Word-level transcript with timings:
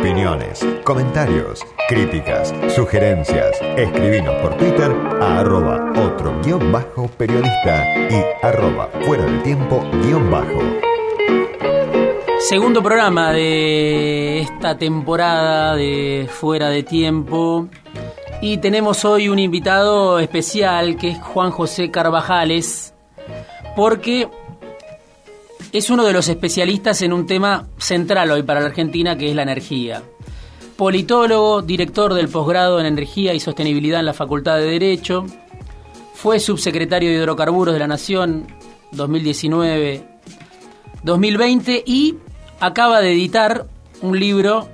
Opiniones, 0.00 0.66
comentarios, 0.82 1.60
críticas, 1.86 2.54
sugerencias. 2.74 3.60
Escribinos 3.76 4.34
por 4.36 4.56
Twitter 4.56 4.90
a 5.20 5.40
arroba 5.40 5.92
otro 5.92 6.40
guion 6.42 6.72
bajo 6.72 7.06
periodista 7.18 7.84
y 8.08 8.24
arroba 8.42 8.88
fuera 9.04 9.26
del 9.26 9.42
tiempo 9.42 9.84
guion 10.02 10.30
bajo. 10.30 10.58
Segundo 12.38 12.82
programa 12.82 13.32
de 13.32 14.40
esta 14.40 14.78
temporada 14.78 15.76
de 15.76 16.26
Fuera 16.30 16.70
de 16.70 16.82
Tiempo. 16.82 17.68
Y 18.40 18.56
tenemos 18.56 19.04
hoy 19.04 19.28
un 19.28 19.38
invitado 19.38 20.18
especial 20.18 20.96
que 20.96 21.10
es 21.10 21.18
Juan 21.18 21.50
José 21.50 21.90
Carvajales, 21.90 22.94
porque 23.76 24.30
es 25.72 25.90
uno 25.90 26.04
de 26.04 26.12
los 26.12 26.28
especialistas 26.28 27.02
en 27.02 27.12
un 27.12 27.26
tema 27.26 27.68
central 27.78 28.30
hoy 28.30 28.42
para 28.42 28.60
la 28.60 28.66
Argentina, 28.66 29.16
que 29.16 29.30
es 29.30 29.36
la 29.36 29.42
energía. 29.42 30.02
Politólogo, 30.76 31.62
director 31.62 32.14
del 32.14 32.28
posgrado 32.28 32.80
en 32.80 32.86
Energía 32.86 33.34
y 33.34 33.40
Sostenibilidad 33.40 34.00
en 34.00 34.06
la 34.06 34.14
Facultad 34.14 34.56
de 34.56 34.64
Derecho, 34.64 35.26
fue 36.14 36.40
subsecretario 36.40 37.10
de 37.10 37.16
Hidrocarburos 37.16 37.74
de 37.74 37.80
la 37.80 37.86
Nación 37.86 38.46
2019-2020 38.92 41.82
y 41.86 42.16
acaba 42.60 43.00
de 43.00 43.12
editar 43.12 43.66
un 44.02 44.18
libro 44.18 44.68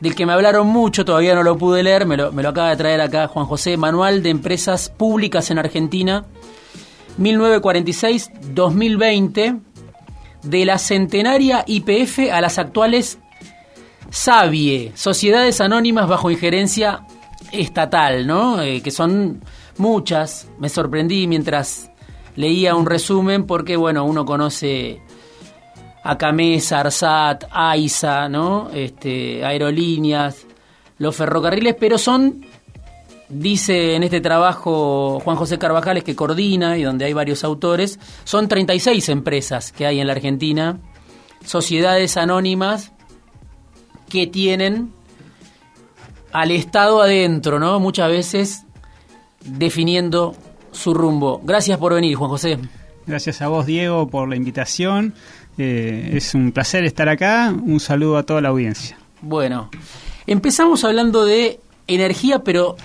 del 0.00 0.14
que 0.14 0.24
me 0.26 0.32
hablaron 0.32 0.66
mucho, 0.66 1.04
todavía 1.04 1.34
no 1.34 1.42
lo 1.42 1.58
pude 1.58 1.82
leer, 1.82 2.06
me 2.06 2.16
lo, 2.16 2.28
acaba 2.48 2.70
de 2.70 2.76
traer 2.76 3.00
acá 3.00 3.26
Juan 3.28 3.46
José, 3.46 3.76
Manual 3.76 4.22
de 4.22 4.30
Empresas 4.30 4.90
Públicas 4.90 5.50
en 5.50 5.58
Argentina, 5.58 6.24
1946-2020, 7.18 9.60
de 10.42 10.64
la 10.64 10.78
centenaria 10.78 11.64
IPF 11.66 12.30
a 12.32 12.40
las 12.40 12.58
actuales 12.58 13.18
SAVIE, 14.10 14.92
Sociedades 14.94 15.60
Anónimas 15.60 16.08
bajo 16.08 16.30
injerencia 16.30 17.04
estatal, 17.52 18.26
¿no? 18.26 18.62
Eh, 18.62 18.80
que 18.80 18.90
son 18.90 19.42
muchas. 19.76 20.48
Me 20.58 20.68
sorprendí 20.68 21.26
mientras 21.26 21.90
leía 22.36 22.74
un 22.74 22.86
resumen 22.86 23.46
porque, 23.46 23.76
bueno, 23.76 24.04
uno 24.04 24.24
conoce 24.24 25.02
a 26.02 26.16
Camesa, 26.16 26.80
Arsat, 26.80 27.44
AISA, 27.50 28.28
¿no? 28.28 28.70
Este, 28.72 29.44
aerolíneas, 29.44 30.46
los 30.98 31.14
ferrocarriles, 31.16 31.76
pero 31.78 31.98
son, 31.98 32.46
dice 33.28 33.94
en 33.94 34.02
este 34.02 34.20
trabajo 34.20 35.20
Juan 35.20 35.36
José 35.36 35.58
Carvajales, 35.58 36.04
que 36.04 36.16
coordina 36.16 36.76
y 36.78 36.82
donde 36.82 37.04
hay 37.04 37.12
varios 37.12 37.44
autores, 37.44 37.98
son 38.24 38.48
36 38.48 39.08
empresas 39.08 39.72
que 39.72 39.86
hay 39.86 40.00
en 40.00 40.06
la 40.06 40.14
Argentina, 40.14 40.78
sociedades 41.44 42.16
anónimas 42.16 42.92
que 44.08 44.26
tienen 44.26 44.92
al 46.32 46.50
Estado 46.50 47.02
adentro, 47.02 47.58
¿no? 47.58 47.80
Muchas 47.80 48.08
veces 48.08 48.64
definiendo 49.44 50.34
su 50.72 50.94
rumbo. 50.94 51.40
Gracias 51.44 51.78
por 51.78 51.94
venir, 51.94 52.16
Juan 52.16 52.30
José. 52.30 52.58
Gracias 53.06 53.40
a 53.40 53.48
vos, 53.48 53.66
Diego, 53.66 54.08
por 54.08 54.28
la 54.28 54.36
invitación. 54.36 55.14
Eh, 55.56 56.10
es 56.14 56.34
un 56.34 56.52
placer 56.52 56.84
estar 56.84 57.08
acá. 57.08 57.50
Un 57.50 57.80
saludo 57.80 58.18
a 58.18 58.22
toda 58.22 58.40
la 58.40 58.50
audiencia. 58.50 58.98
Bueno, 59.22 59.70
empezamos 60.26 60.84
hablando 60.84 61.24
de 61.24 61.58
energía, 61.86 62.40
pero 62.40 62.76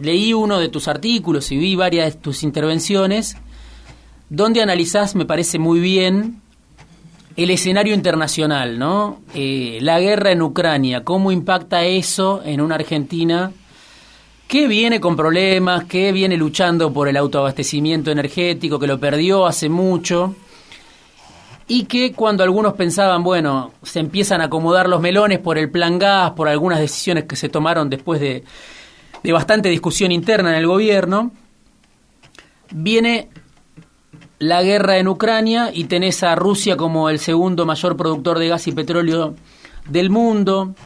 leí 0.00 0.32
uno 0.32 0.58
de 0.58 0.68
tus 0.68 0.88
artículos 0.88 1.50
y 1.52 1.56
vi 1.56 1.74
varias 1.74 2.14
de 2.14 2.20
tus 2.20 2.42
intervenciones 2.42 3.36
donde 4.28 4.60
analizás, 4.60 5.14
me 5.14 5.24
parece 5.24 5.58
muy 5.58 5.80
bien, 5.80 6.40
el 7.36 7.50
escenario 7.50 7.94
internacional, 7.94 8.78
¿no? 8.78 9.20
Eh, 9.34 9.78
la 9.82 10.00
guerra 10.00 10.32
en 10.32 10.42
Ucrania, 10.42 11.04
cómo 11.04 11.30
impacta 11.30 11.84
eso 11.84 12.42
en 12.44 12.60
una 12.60 12.76
Argentina 12.76 13.52
que 14.48 14.68
viene 14.68 15.00
con 15.00 15.16
problemas, 15.16 15.84
que 15.84 16.12
viene 16.12 16.36
luchando 16.36 16.92
por 16.92 17.08
el 17.08 17.16
autoabastecimiento 17.16 18.10
energético, 18.10 18.78
que 18.78 18.86
lo 18.86 18.98
perdió 18.98 19.44
hace 19.44 19.68
mucho 19.68 20.34
y 21.68 21.84
que 21.84 22.12
cuando 22.12 22.44
algunos 22.44 22.74
pensaban, 22.74 23.24
bueno, 23.24 23.72
se 23.82 23.98
empiezan 23.98 24.40
a 24.40 24.44
acomodar 24.44 24.88
los 24.88 25.00
melones 25.00 25.40
por 25.40 25.58
el 25.58 25.68
plan 25.70 25.98
gas, 25.98 26.30
por 26.32 26.48
algunas 26.48 26.78
decisiones 26.78 27.24
que 27.24 27.34
se 27.34 27.48
tomaron 27.48 27.90
después 27.90 28.20
de, 28.20 28.44
de 29.26 29.32
bastante 29.32 29.68
discusión 29.68 30.12
interna 30.12 30.50
en 30.50 30.58
el 30.58 30.68
gobierno, 30.68 31.32
viene 32.70 33.28
la 34.38 34.62
guerra 34.62 34.98
en 34.98 35.08
Ucrania 35.08 35.72
y 35.74 35.86
tenés 35.86 36.22
a 36.22 36.36
Rusia 36.36 36.76
como 36.76 37.10
el 37.10 37.18
segundo 37.18 37.66
mayor 37.66 37.96
productor 37.96 38.38
de 38.38 38.46
gas 38.46 38.68
y 38.68 38.72
petróleo 38.72 39.34
del 39.84 40.10
mundo, 40.10 40.76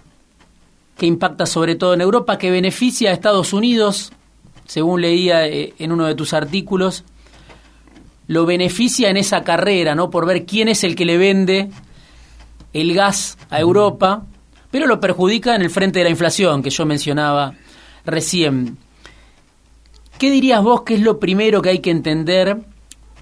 que 0.96 1.04
impacta 1.04 1.44
sobre 1.44 1.74
todo 1.74 1.92
en 1.92 2.00
Europa, 2.00 2.38
que 2.38 2.50
beneficia 2.50 3.10
a 3.10 3.12
Estados 3.12 3.52
Unidos, 3.52 4.10
según 4.64 5.02
leía 5.02 5.46
eh, 5.46 5.74
en 5.78 5.92
uno 5.92 6.06
de 6.06 6.14
tus 6.14 6.32
artículos, 6.32 7.04
lo 8.26 8.46
beneficia 8.46 9.10
en 9.10 9.18
esa 9.18 9.44
carrera, 9.44 9.94
¿no? 9.94 10.08
Por 10.08 10.24
ver 10.24 10.46
quién 10.46 10.68
es 10.68 10.82
el 10.82 10.96
que 10.96 11.04
le 11.04 11.18
vende 11.18 11.68
el 12.72 12.94
gas 12.94 13.36
a 13.50 13.60
Europa, 13.60 14.24
pero 14.70 14.86
lo 14.86 14.98
perjudica 14.98 15.54
en 15.54 15.60
el 15.60 15.68
frente 15.68 15.98
de 15.98 16.04
la 16.04 16.10
inflación 16.10 16.62
que 16.62 16.70
yo 16.70 16.86
mencionaba 16.86 17.52
recién. 18.04 18.78
¿Qué 20.18 20.30
dirías 20.30 20.62
vos 20.62 20.82
que 20.82 20.94
es 20.94 21.00
lo 21.00 21.18
primero 21.18 21.62
que 21.62 21.70
hay 21.70 21.78
que 21.78 21.90
entender 21.90 22.58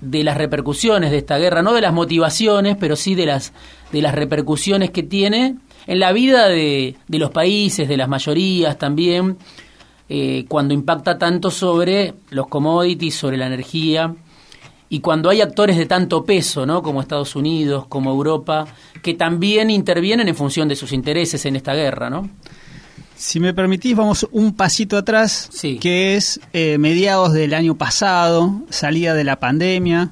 de 0.00 0.24
las 0.24 0.36
repercusiones 0.36 1.10
de 1.10 1.18
esta 1.18 1.38
guerra? 1.38 1.62
No 1.62 1.72
de 1.72 1.80
las 1.80 1.92
motivaciones, 1.92 2.76
pero 2.78 2.96
sí 2.96 3.14
de 3.14 3.26
las, 3.26 3.52
de 3.92 4.02
las 4.02 4.14
repercusiones 4.14 4.90
que 4.90 5.02
tiene 5.02 5.56
en 5.86 5.98
la 6.00 6.12
vida 6.12 6.48
de, 6.48 6.96
de 7.06 7.18
los 7.18 7.30
países, 7.30 7.88
de 7.88 7.96
las 7.96 8.08
mayorías 8.08 8.78
también, 8.78 9.38
eh, 10.10 10.46
cuando 10.48 10.72
impacta 10.72 11.18
tanto 11.18 11.50
sobre 11.50 12.14
los 12.30 12.46
commodities, 12.48 13.14
sobre 13.14 13.36
la 13.36 13.46
energía 13.46 14.14
y 14.88 15.00
cuando 15.00 15.28
hay 15.28 15.42
actores 15.42 15.76
de 15.76 15.84
tanto 15.84 16.24
peso, 16.24 16.64
¿no? 16.64 16.82
como 16.82 17.02
Estados 17.02 17.36
Unidos, 17.36 17.86
como 17.88 18.10
Europa, 18.10 18.66
que 19.02 19.12
también 19.12 19.68
intervienen 19.68 20.26
en 20.28 20.34
función 20.34 20.66
de 20.66 20.76
sus 20.76 20.92
intereses 20.92 21.44
en 21.44 21.56
esta 21.56 21.74
guerra, 21.74 22.08
¿no? 22.08 22.30
Si 23.18 23.40
me 23.40 23.52
permitís, 23.52 23.96
vamos 23.96 24.26
un 24.30 24.54
pasito 24.54 24.96
atrás, 24.96 25.48
Sí. 25.52 25.78
que 25.78 26.14
es 26.14 26.40
eh, 26.52 26.78
mediados 26.78 27.32
del 27.32 27.52
año 27.52 27.74
pasado, 27.76 28.62
salida 28.70 29.12
de 29.14 29.24
la 29.24 29.40
pandemia 29.40 30.10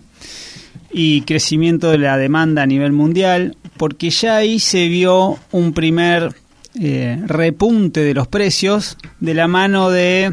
y 0.93 1.21
crecimiento 1.23 1.91
de 1.91 1.99
la 1.99 2.17
demanda 2.19 2.63
a 2.63 2.67
nivel 2.67 2.93
mundial, 2.93 3.57
porque 3.77 4.11
ya 4.11 4.37
ahí 4.37 4.59
se 4.59 4.89
vio 4.89 5.39
un 5.53 5.73
primer 5.73 6.35
eh, 6.81 7.19
repunte 7.27 8.01
de 8.01 8.13
los 8.13 8.27
precios 8.27 8.99
de 9.21 9.35
la 9.35 9.47
mano 9.47 9.89
de 9.91 10.33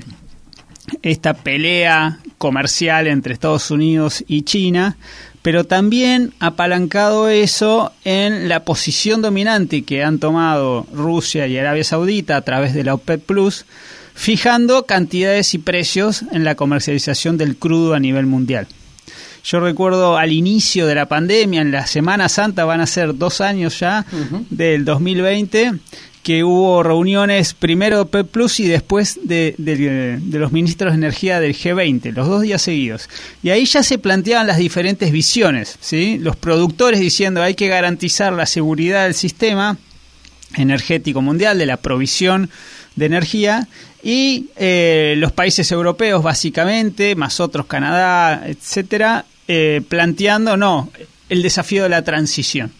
esta 1.03 1.33
pelea 1.35 2.19
comercial 2.37 3.07
entre 3.07 3.33
Estados 3.33 3.69
Unidos 3.71 4.23
y 4.27 4.41
China, 4.41 4.97
pero 5.43 5.65
también 5.65 6.33
apalancado 6.39 7.29
eso 7.29 7.91
en 8.05 8.47
la 8.47 8.63
posición 8.63 9.21
dominante 9.21 9.83
que 9.83 10.01
han 10.01 10.17
tomado 10.17 10.87
Rusia 10.93 11.45
y 11.47 11.57
Arabia 11.57 11.83
Saudita 11.83 12.37
a 12.37 12.41
través 12.41 12.73
de 12.73 12.85
la 12.85 12.93
OPEP 12.93 13.23
Plus, 13.23 13.65
fijando 14.15 14.85
cantidades 14.85 15.53
y 15.53 15.57
precios 15.57 16.23
en 16.31 16.45
la 16.45 16.55
comercialización 16.55 17.37
del 17.37 17.57
crudo 17.57 17.93
a 17.93 17.99
nivel 17.99 18.25
mundial. 18.25 18.67
Yo 19.43 19.59
recuerdo 19.59 20.15
al 20.15 20.31
inicio 20.31 20.87
de 20.87 20.95
la 20.95 21.07
pandemia, 21.07 21.61
en 21.61 21.71
la 21.71 21.85
Semana 21.87 22.29
Santa, 22.29 22.63
van 22.63 22.79
a 22.79 22.87
ser 22.87 23.17
dos 23.17 23.41
años 23.41 23.77
ya 23.77 24.05
del 24.49 24.85
2020, 24.85 25.73
que 26.23 26.43
hubo 26.43 26.81
reuniones 26.83 27.53
primero 27.53 27.97
de 27.97 28.01
OPEP 28.03 28.27
Plus 28.31 28.59
y 28.61 28.67
después 28.67 29.19
de, 29.23 29.55
de- 29.57 30.17
de 30.21 30.39
los 30.39 30.51
ministros 30.53 30.93
de 30.93 30.97
energía 30.97 31.39
del 31.41 31.53
G20, 31.53 32.13
los 32.13 32.27
dos 32.27 32.41
días 32.41 32.61
seguidos. 32.61 33.09
Y 33.43 33.49
ahí 33.49 33.65
ya 33.65 33.83
se 33.83 33.97
planteaban 33.97 34.47
las 34.47 34.57
diferentes 34.57 35.11
visiones, 35.11 35.77
¿sí? 35.81 36.17
Los 36.19 36.37
productores 36.37 37.01
diciendo 37.01 37.43
hay 37.43 37.55
que 37.55 37.67
garantizar 37.67 38.31
la 38.33 38.45
seguridad 38.45 39.03
del 39.03 39.13
sistema 39.15 39.77
energético 40.55 41.21
mundial, 41.21 41.57
de 41.57 41.65
la 41.65 41.77
provisión 41.77 42.49
de 42.95 43.05
energía, 43.05 43.67
y 44.03 44.47
eh, 44.55 45.15
los 45.17 45.31
países 45.31 45.71
europeos 45.71 46.23
básicamente, 46.23 47.15
más 47.15 47.39
otros, 47.39 47.65
Canadá, 47.65 48.43
etcétera, 48.45 49.25
eh, 49.47 49.81
planteando 49.89 50.55
no, 50.57 50.89
el 51.29 51.41
desafío 51.41 51.83
de 51.83 51.89
la 51.89 52.03
transición. 52.03 52.71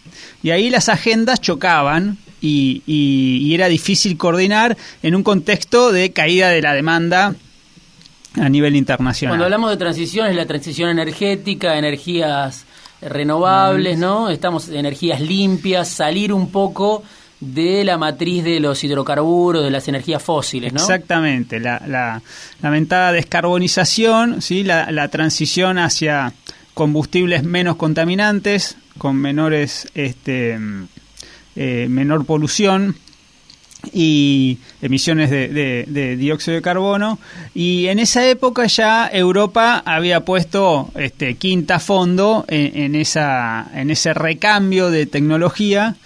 Y 0.42 0.50
ahí 0.50 0.70
las 0.70 0.88
agendas 0.88 1.40
chocaban 1.40 2.18
y, 2.44 2.82
y- 2.86 3.38
y 3.46 3.54
era 3.54 3.68
difícil 3.68 4.16
coordinar 4.16 4.76
en 5.02 5.14
un 5.14 5.22
contexto 5.22 5.92
de 5.92 6.12
caída 6.12 6.48
de 6.50 6.60
la 6.60 6.74
demanda 6.74 7.34
a 8.36 8.48
nivel 8.48 8.76
internacional. 8.76 9.30
Cuando 9.32 9.44
hablamos 9.46 9.70
de 9.70 9.76
transición 9.76 10.26
es 10.28 10.36
la 10.36 10.44
transición 10.46 10.90
energética, 10.90 11.78
energías 11.78 12.64
renovables, 13.00 13.98
¿no? 13.98 14.28
Estamos 14.30 14.68
en 14.68 14.76
energías 14.76 15.20
limpias, 15.20 15.88
salir 15.88 16.32
un 16.32 16.50
poco 16.50 17.02
de 17.40 17.84
la 17.84 17.98
matriz 17.98 18.42
de 18.44 18.58
los 18.60 18.82
hidrocarburos, 18.84 19.62
de 19.64 19.70
las 19.70 19.86
energías 19.88 20.22
fósiles, 20.22 20.72
¿no? 20.72 20.80
Exactamente, 20.80 21.60
la, 21.60 21.82
la 21.86 22.22
lamentada 22.62 23.12
descarbonización, 23.12 24.40
¿sí? 24.40 24.64
la, 24.64 24.90
la 24.90 25.08
transición 25.08 25.78
hacia 25.78 26.32
combustibles 26.72 27.44
menos 27.44 27.76
contaminantes, 27.76 28.76
con 28.98 29.16
menores, 29.16 29.88
este, 29.94 30.58
eh, 31.56 31.86
menor 31.88 32.24
polución 32.24 32.96
y 33.92 34.58
emisiones 34.80 35.30
de, 35.30 36.16
dióxido 36.18 36.54
de 36.54 36.62
carbono. 36.62 37.18
Y 37.54 37.88
en 37.88 37.98
esa 37.98 38.26
época 38.26 38.66
ya 38.66 39.08
Europa 39.12 39.82
había 39.84 40.24
puesto 40.24 40.90
este 40.94 41.34
quinta 41.34 41.78
fondo 41.78 42.46
en, 42.48 42.94
esa 42.94 43.70
en 43.74 43.90
ese 43.90 44.14
recambio 44.14 44.90
de 44.90 45.04
tecnología 45.04 45.96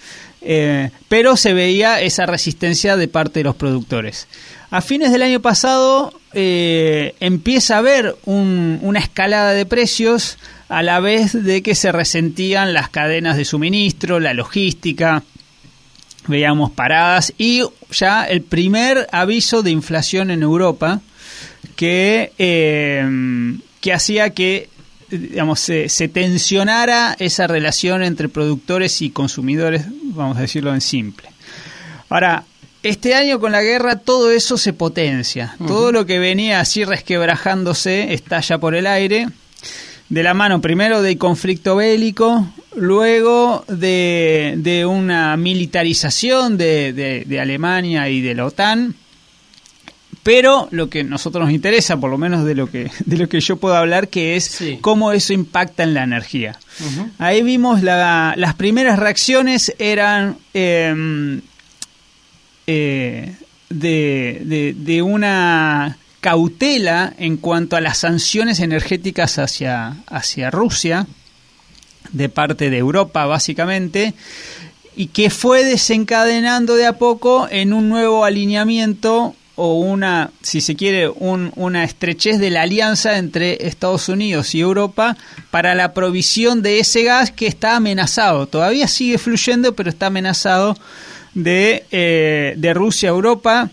eh, 0.41 0.91
pero 1.09 1.35
se 1.35 1.53
veía 1.53 1.99
esa 2.01 2.25
resistencia 2.25 2.95
de 2.95 3.07
parte 3.07 3.41
de 3.41 3.43
los 3.43 3.55
productores. 3.55 4.27
A 4.71 4.81
fines 4.81 5.11
del 5.11 5.23
año 5.23 5.41
pasado 5.41 6.13
eh, 6.33 7.15
empieza 7.19 7.75
a 7.75 7.79
haber 7.79 8.15
una 8.25 8.99
escalada 8.99 9.51
de 9.51 9.65
precios 9.65 10.37
a 10.69 10.83
la 10.83 10.99
vez 10.99 11.33
de 11.33 11.63
que 11.63 11.75
se 11.75 11.91
resentían 11.91 12.73
las 12.73 12.89
cadenas 12.89 13.35
de 13.35 13.45
suministro, 13.45 14.19
la 14.19 14.33
logística, 14.33 15.23
veíamos 16.29 16.71
paradas 16.71 17.33
y 17.37 17.63
ya 17.91 18.23
el 18.23 18.41
primer 18.41 19.07
aviso 19.11 19.63
de 19.63 19.71
inflación 19.71 20.31
en 20.31 20.43
Europa 20.43 21.01
que, 21.75 22.31
eh, 22.37 23.57
que 23.81 23.93
hacía 23.93 24.29
que 24.29 24.69
digamos, 25.09 25.59
se, 25.59 25.89
se, 25.89 26.07
tensionara 26.07 27.15
esa 27.19 27.47
relación 27.47 28.03
entre 28.03 28.29
productores 28.29 29.01
y 29.01 29.09
consumidores, 29.09 29.85
vamos 29.89 30.37
a 30.37 30.41
decirlo 30.41 30.73
en 30.73 30.81
simple. 30.81 31.29
Ahora, 32.09 32.45
este 32.83 33.15
año 33.15 33.39
con 33.39 33.51
la 33.51 33.61
guerra 33.61 33.97
todo 33.97 34.31
eso 34.31 34.57
se 34.57 34.71
potencia, 34.71 35.55
todo 35.67 35.91
lo 35.91 36.05
que 36.05 36.19
venía 36.19 36.59
así 36.59 36.85
resquebrajándose 36.85 38.13
estalla 38.13 38.57
por 38.57 38.73
el 38.73 38.87
aire 38.87 39.27
de 40.09 40.23
la 40.23 40.33
mano 40.33 40.59
primero 40.59 41.01
del 41.01 41.17
conflicto 41.17 41.75
bélico, 41.75 42.47
luego 42.75 43.63
de, 43.67 44.55
de 44.57 44.85
una 44.85 45.37
militarización 45.37 46.57
de, 46.57 46.93
de, 47.25 47.39
Alemania 47.39 48.09
y 48.09 48.21
de 48.21 48.33
la 48.33 48.45
OTAN, 48.45 48.95
pero 50.23 50.67
lo 50.71 50.89
que 50.89 51.01
a 51.01 51.03
nosotros 51.03 51.45
nos 51.45 51.53
interesa, 51.53 51.97
por 51.97 52.09
lo 52.09 52.17
menos 52.17 52.43
de 52.43 52.55
lo 52.55 52.69
que, 52.69 52.91
de 53.05 53.17
lo 53.17 53.29
que 53.29 53.39
yo 53.39 53.57
puedo 53.57 53.75
hablar, 53.75 54.09
que 54.09 54.35
es 54.35 54.59
cómo 54.81 55.11
eso 55.11 55.31
impacta 55.31 55.83
en 55.83 55.93
la 55.93 56.03
energía. 56.03 56.57
Ahí 57.19 57.43
vimos 57.43 57.83
la, 57.83 58.33
las 58.35 58.55
primeras 58.55 58.97
reacciones 58.99 59.73
eran 59.77 60.37
em, 60.53 61.41
eh, 62.65 63.35
de, 63.69 64.41
de, 64.43 64.75
de 64.77 65.01
una 65.01 65.97
cautela 66.19 67.13
en 67.17 67.37
cuanto 67.37 67.75
a 67.75 67.81
las 67.81 67.99
sanciones 67.99 68.59
energéticas 68.59 69.37
hacia, 69.39 69.97
hacia 70.07 70.51
Rusia, 70.51 71.07
de 72.11 72.29
parte 72.29 72.69
de 72.69 72.77
Europa 72.77 73.25
básicamente, 73.25 74.13
y 74.95 75.07
que 75.07 75.29
fue 75.29 75.63
desencadenando 75.63 76.75
de 76.75 76.85
a 76.85 76.93
poco 76.93 77.47
en 77.49 77.73
un 77.73 77.89
nuevo 77.89 78.25
alineamiento 78.25 79.35
o 79.55 79.79
una, 79.79 80.31
si 80.41 80.61
se 80.61 80.75
quiere, 80.75 81.09
una 81.09 81.83
estrechez 81.83 82.39
de 82.39 82.49
la 82.49 82.61
alianza 82.61 83.17
entre 83.17 83.67
Estados 83.67 84.07
Unidos 84.07 84.55
y 84.55 84.61
Europa 84.61 85.17
para 85.51 85.75
la 85.75 85.93
provisión 85.93 86.61
de 86.61 86.79
ese 86.79 87.03
gas 87.03 87.31
que 87.31 87.47
está 87.47 87.75
amenazado. 87.75 88.47
Todavía 88.47 88.87
sigue 88.87 89.17
fluyendo, 89.17 89.75
pero 89.75 89.89
está 89.89 90.05
amenazado 90.05 90.77
de, 91.33 91.85
eh, 91.91 92.53
de 92.55 92.73
Rusia 92.73 93.09
a 93.09 93.11
Europa 93.11 93.69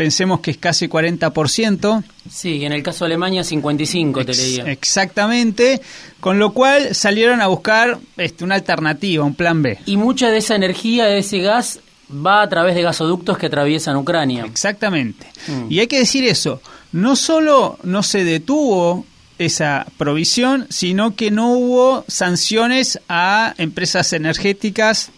pensemos 0.00 0.40
que 0.40 0.52
es 0.52 0.56
casi 0.56 0.88
40%. 0.88 2.02
Sí, 2.30 2.64
en 2.64 2.72
el 2.72 2.82
caso 2.82 3.04
de 3.04 3.10
Alemania 3.10 3.44
55 3.44 4.24
te 4.24 4.32
leía. 4.32 4.64
Exactamente, 4.72 5.82
con 6.20 6.38
lo 6.38 6.54
cual 6.54 6.94
salieron 6.94 7.42
a 7.42 7.48
buscar 7.48 7.98
este, 8.16 8.42
una 8.42 8.54
alternativa, 8.54 9.22
un 9.26 9.34
plan 9.34 9.60
B. 9.60 9.78
Y 9.84 9.98
mucha 9.98 10.30
de 10.30 10.38
esa 10.38 10.56
energía, 10.56 11.04
de 11.04 11.18
ese 11.18 11.40
gas, 11.40 11.80
va 12.10 12.40
a 12.40 12.48
través 12.48 12.76
de 12.76 12.82
gasoductos 12.82 13.36
que 13.36 13.48
atraviesan 13.48 13.94
Ucrania. 13.98 14.46
Exactamente. 14.46 15.26
Mm. 15.46 15.66
Y 15.70 15.80
hay 15.80 15.86
que 15.86 15.98
decir 15.98 16.24
eso, 16.24 16.62
no 16.92 17.14
solo 17.14 17.78
no 17.82 18.02
se 18.02 18.24
detuvo 18.24 19.04
esa 19.36 19.84
provisión, 19.98 20.66
sino 20.70 21.14
que 21.14 21.30
no 21.30 21.52
hubo 21.52 22.06
sanciones 22.08 22.98
a 23.10 23.52
empresas 23.58 24.14
energéticas 24.14 25.10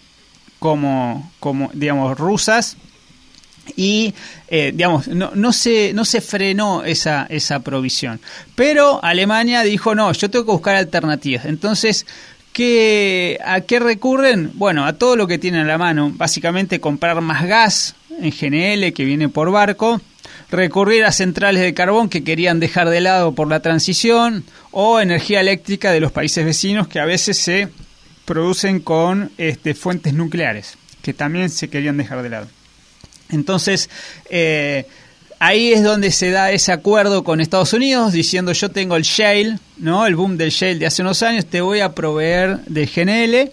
como, 0.58 1.30
como 1.38 1.70
digamos, 1.72 2.18
rusas 2.18 2.76
y 3.76 4.14
eh, 4.48 4.72
digamos 4.74 5.08
no, 5.08 5.30
no 5.34 5.52
se 5.52 5.92
no 5.92 6.04
se 6.04 6.20
frenó 6.20 6.84
esa 6.84 7.26
esa 7.28 7.60
provisión. 7.60 8.20
Pero 8.54 9.02
Alemania 9.02 9.62
dijo 9.62 9.94
no 9.94 10.12
yo 10.12 10.30
tengo 10.30 10.44
que 10.44 10.52
buscar 10.52 10.76
alternativas 10.76 11.44
entonces 11.44 12.06
¿qué, 12.52 13.38
a 13.44 13.62
qué 13.62 13.78
recurren 13.80 14.50
bueno 14.54 14.84
a 14.84 14.94
todo 14.94 15.16
lo 15.16 15.26
que 15.26 15.38
tienen 15.38 15.62
a 15.62 15.66
la 15.66 15.78
mano. 15.78 16.12
Básicamente 16.14 16.80
comprar 16.80 17.20
más 17.20 17.46
gas 17.46 17.94
en 18.20 18.30
GNL 18.30 18.92
que 18.92 19.04
viene 19.04 19.28
por 19.28 19.50
barco. 19.50 20.00
Recurrir 20.50 21.04
a 21.04 21.12
centrales 21.12 21.62
de 21.62 21.72
carbón 21.72 22.10
que 22.10 22.24
querían 22.24 22.60
dejar 22.60 22.90
de 22.90 23.00
lado 23.00 23.32
por 23.32 23.48
la 23.48 23.60
transición. 23.60 24.44
O 24.70 25.00
energía 25.00 25.40
eléctrica 25.40 25.92
de 25.92 26.00
los 26.00 26.12
países 26.12 26.44
vecinos 26.44 26.88
que 26.88 27.00
a 27.00 27.04
veces 27.04 27.38
se 27.38 27.68
producen 28.24 28.80
con 28.80 29.32
este, 29.38 29.74
fuentes 29.74 30.14
nucleares 30.14 30.78
que 31.02 31.12
también 31.12 31.50
se 31.50 31.68
querían 31.68 31.96
dejar 31.96 32.22
de 32.22 32.28
lado 32.28 32.48
entonces, 33.32 33.90
eh, 34.30 34.86
ahí 35.38 35.72
es 35.72 35.82
donde 35.82 36.12
se 36.12 36.30
da 36.30 36.52
ese 36.52 36.70
acuerdo 36.70 37.24
con 37.24 37.40
Estados 37.40 37.72
Unidos 37.72 38.12
diciendo 38.12 38.52
yo 38.52 38.70
tengo 38.70 38.96
el 38.96 39.02
shale, 39.02 39.58
¿no? 39.76 40.06
El 40.06 40.14
boom 40.14 40.36
del 40.36 40.50
shale 40.50 40.76
de 40.76 40.86
hace 40.86 41.02
unos 41.02 41.22
años, 41.22 41.46
te 41.46 41.60
voy 41.60 41.80
a 41.80 41.92
proveer 41.92 42.58
de 42.66 42.86
GNL 42.86 43.52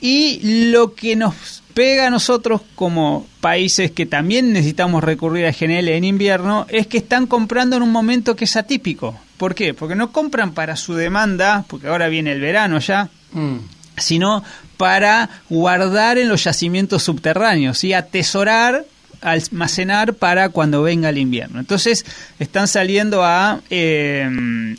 y 0.00 0.68
lo 0.70 0.94
que 0.94 1.16
nos 1.16 1.62
pega 1.72 2.06
a 2.06 2.10
nosotros 2.10 2.60
como 2.74 3.26
países 3.40 3.90
que 3.90 4.06
también 4.06 4.52
necesitamos 4.52 5.04
recurrir 5.04 5.46
a 5.46 5.52
GNL 5.52 5.88
en 5.88 6.04
invierno 6.04 6.66
es 6.68 6.86
que 6.86 6.98
están 6.98 7.26
comprando 7.26 7.76
en 7.76 7.82
un 7.82 7.92
momento 7.92 8.36
que 8.36 8.44
es 8.44 8.56
atípico. 8.56 9.18
¿Por 9.36 9.54
qué? 9.54 9.74
Porque 9.74 9.94
no 9.94 10.12
compran 10.12 10.52
para 10.52 10.76
su 10.76 10.94
demanda, 10.94 11.64
porque 11.68 11.88
ahora 11.88 12.08
viene 12.08 12.32
el 12.32 12.40
verano 12.40 12.78
ya, 12.78 13.10
mm. 13.32 13.56
sino 13.98 14.42
para 14.76 15.28
guardar 15.50 16.18
en 16.18 16.28
los 16.28 16.44
yacimientos 16.44 17.02
subterráneos 17.02 17.84
y 17.84 17.92
atesorar 17.92 18.84
almacenar 19.20 20.14
para 20.14 20.48
cuando 20.50 20.82
venga 20.82 21.08
el 21.08 21.18
invierno. 21.18 21.60
Entonces 21.60 22.04
están 22.38 22.68
saliendo 22.68 23.24
a 23.24 23.60
eh, 23.70 24.28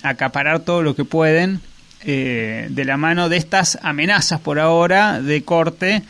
acaparar 0.04 0.60
todo 0.60 0.81
lo 0.81 0.95
que 0.95 1.06
pueden 1.06 1.62
eh, 2.04 2.68
de 2.69 2.86
la 2.86 2.95
mano 2.95 3.28
de 3.28 3.38
estas 3.38 3.80
amenazas 3.81 4.39
por 4.39 4.60
ahora 4.60 5.19
de 5.22 5.44
corte. 5.44 6.04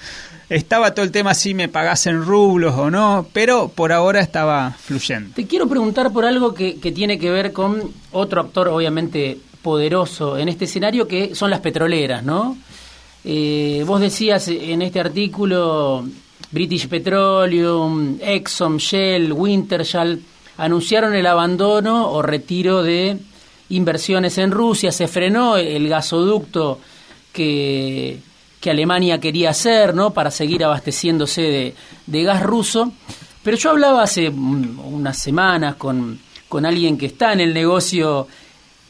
Estaba 0.50 0.94
todo 0.94 1.04
el 1.04 1.12
tema 1.12 1.34
si 1.34 1.54
me 1.54 1.70
pagasen 1.70 2.24
rublos 2.24 2.76
o 2.76 2.92
no, 2.92 3.26
pero 3.34 3.70
por 3.70 3.92
ahora 3.92 4.20
estaba 4.20 4.76
fluyendo. 4.80 5.32
Te 5.34 5.48
quiero 5.48 5.68
preguntar 5.68 6.12
por 6.12 6.24
algo 6.26 6.54
que, 6.54 6.74
tiene 6.94 7.18
que 7.18 7.32
ver 7.32 7.52
con 7.52 7.92
otro 8.12 8.42
actor 8.42 8.68
obviamente 8.68 9.38
poderoso 9.62 10.38
en 10.38 10.50
este 10.50 10.66
escenario 10.66 11.08
que 11.08 11.34
son 11.36 11.50
las 11.50 11.62
petroleras, 11.62 12.24
¿no? 12.24 12.58
Eh, 13.26 13.84
vos 13.88 14.00
decías 14.00 14.48
en 14.50 14.82
este 14.82 15.00
artículo 15.00 16.06
British 16.52 16.88
Petroleum, 16.88 18.18
Exxon, 18.22 18.78
Shell, 18.78 19.34
Wintershall 19.34 20.22
anunciaron 20.58 21.14
el 21.16 21.28
abandono 21.28 22.10
o 22.10 22.22
retiro 22.22 22.82
de 22.84 23.18
inversiones 23.70 24.38
en 24.38 24.52
Rusia, 24.52 24.92
se 24.92 25.08
frenó 25.08 25.58
el 25.58 25.88
gasoducto 25.90 26.80
que, 27.34 28.20
que 28.60 28.72
Alemania 28.72 29.20
quería 29.20 29.52
hacer 29.52 29.94
¿no? 29.94 30.12
para 30.12 30.32
seguir 30.32 30.64
abasteciéndose 30.64 31.42
de, 31.42 31.76
de 32.06 32.24
gas 32.24 32.44
ruso. 32.44 32.92
Pero 33.44 33.58
yo 33.58 33.70
hablaba 33.72 34.04
hace 34.04 34.30
unas 34.30 35.18
semanas 35.18 35.76
con, 35.76 36.20
con 36.50 36.66
alguien 36.66 36.98
que 36.98 37.06
está 37.06 37.34
en 37.34 37.42
el 37.42 37.54
negocio 37.54 38.28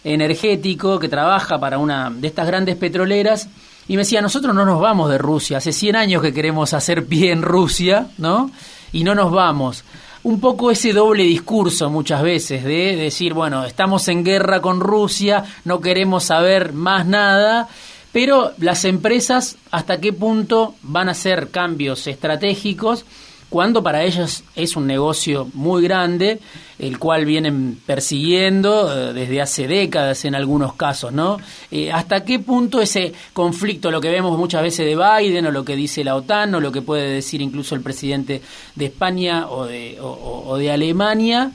energético, 0.03 0.99
que 0.99 1.09
trabaja 1.09 1.59
para 1.59 1.77
una 1.77 2.09
de 2.09 2.27
estas 2.27 2.47
grandes 2.47 2.75
petroleras, 2.75 3.49
y 3.88 3.94
me 3.94 4.01
decía, 4.01 4.22
nosotros 4.22 4.53
no 4.53 4.65
nos 4.65 4.82
vamos 4.82 5.10
de 5.10 5.17
Rusia, 5.17 5.58
hace 5.58 5.72
100 5.72 5.96
años 5.96 6.22
que 6.22 6.34
queremos 6.34 6.74
hacer 6.74 7.06
pie 7.06 7.32
en 7.32 7.41
Rusia, 7.41 8.08
¿no? 8.17 8.51
Y 8.91 9.03
no 9.03 9.15
nos 9.15 9.32
vamos. 9.32 9.84
Un 10.24 10.39
poco 10.41 10.72
ese 10.72 10.91
doble 10.91 11.24
discurso 11.24 11.89
muchas 11.89 12.22
veces 12.22 12.63
de 12.63 12.98
decir, 12.98 13.34
bueno, 13.34 13.63
estamos 13.63 14.08
en 14.10 14.25
guerra 14.25 14.62
con 14.62 14.82
Rusia, 14.82 15.46
no 15.63 15.79
queremos 15.79 16.25
saber 16.25 16.74
más 16.74 17.06
nada, 17.06 17.70
pero 18.12 18.51
las 18.58 18.84
empresas 18.84 19.56
hasta 19.72 20.01
qué 20.01 20.12
punto 20.12 20.75
van 20.82 21.08
a 21.08 21.12
hacer 21.12 21.50
cambios 21.50 22.08
estratégicos 22.08 23.06
cuando 23.50 23.82
para 23.82 24.04
ellos 24.04 24.44
es 24.56 24.75
un 24.75 24.88
negocio 24.88 25.50
muy 25.54 25.82
grande, 25.84 26.39
el 26.80 27.00
cual 27.00 27.25
vienen 27.25 27.80
persiguiendo 27.86 28.92
eh, 28.94 29.13
desde 29.13 29.42
hace 29.42 29.68
décadas 29.68 30.25
en 30.25 30.36
algunos 30.36 30.74
casos, 30.74 31.13
¿no? 31.13 31.38
Eh, 31.72 31.92
¿Hasta 31.92 32.25
qué 32.25 32.39
punto 32.39 32.82
ese 32.82 33.13
conflicto, 33.34 33.89
lo 33.89 34.01
que 34.01 34.10
vemos 34.10 34.38
muchas 34.38 34.62
veces 34.62 34.86
de 34.86 34.96
Biden 34.96 35.46
o 35.46 35.51
lo 35.51 35.63
que 35.63 35.75
dice 35.75 36.04
la 36.04 36.16
OTAN 36.16 36.56
o 36.56 36.60
lo 36.60 36.72
que 36.72 36.82
puede 36.82 37.10
decir 37.10 37.42
incluso 37.42 37.74
el 37.74 37.82
presidente 37.82 38.42
de 38.75 38.86
España 38.86 39.50
o 39.50 39.66
de, 39.66 39.98
o, 40.01 40.58
de 40.58 40.72
Alemania, 40.72 41.51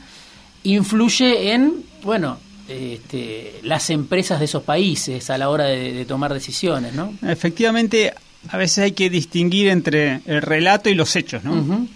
influye 0.64 1.52
en, 1.52 1.84
bueno, 2.02 2.38
este, 2.68 3.60
las 3.64 3.90
empresas 3.90 4.38
de 4.38 4.46
esos 4.46 4.62
países 4.62 5.28
a 5.28 5.36
la 5.36 5.50
hora 5.50 5.64
de, 5.64 6.04
tomar 6.06 6.32
decisiones, 6.32 6.94
¿no? 6.94 7.12
Efectivamente, 7.22 8.14
a 8.48 8.56
veces 8.56 8.78
hay 8.78 8.92
que 8.92 9.10
distinguir 9.10 9.68
entre 9.68 10.20
el 10.26 10.42
relato 10.42 10.88
y 10.88 10.94
los 10.94 11.14
hechos, 11.16 11.44
¿no? 11.44 11.86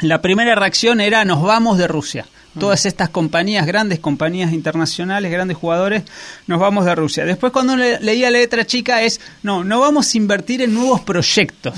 la 0.00 0.20
primera 0.20 0.54
reacción 0.54 1.00
era 1.00 1.24
nos 1.24 1.42
vamos 1.42 1.78
de 1.78 1.88
Rusia. 1.88 2.26
Todas 2.58 2.84
estas 2.84 3.08
compañías, 3.08 3.66
grandes 3.66 3.98
compañías 3.98 4.52
internacionales, 4.52 5.32
grandes 5.32 5.56
jugadores, 5.56 6.02
nos 6.46 6.60
vamos 6.60 6.84
de 6.84 6.94
Rusia. 6.94 7.24
Después 7.24 7.50
cuando 7.50 7.76
le, 7.76 7.98
leía 8.00 8.30
la 8.30 8.40
letra 8.40 8.66
chica 8.66 9.00
es, 9.00 9.22
no, 9.42 9.64
no 9.64 9.80
vamos 9.80 10.12
a 10.12 10.18
invertir 10.18 10.60
en 10.60 10.74
nuevos 10.74 11.00
proyectos. 11.00 11.74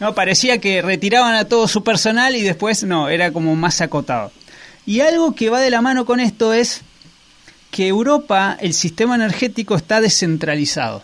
No, 0.00 0.14
parecía 0.14 0.58
que 0.58 0.80
retiraban 0.80 1.34
a 1.34 1.46
todo 1.46 1.66
su 1.66 1.82
personal 1.82 2.36
y 2.36 2.42
después 2.42 2.84
no, 2.84 3.08
era 3.08 3.32
como 3.32 3.56
más 3.56 3.80
acotado. 3.80 4.30
Y 4.86 5.00
algo 5.00 5.34
que 5.34 5.50
va 5.50 5.60
de 5.60 5.70
la 5.70 5.82
mano 5.82 6.06
con 6.06 6.20
esto 6.20 6.54
es 6.54 6.82
que 7.70 7.88
Europa, 7.88 8.56
el 8.60 8.74
sistema 8.74 9.16
energético 9.16 9.74
está 9.74 10.00
descentralizado. 10.00 11.02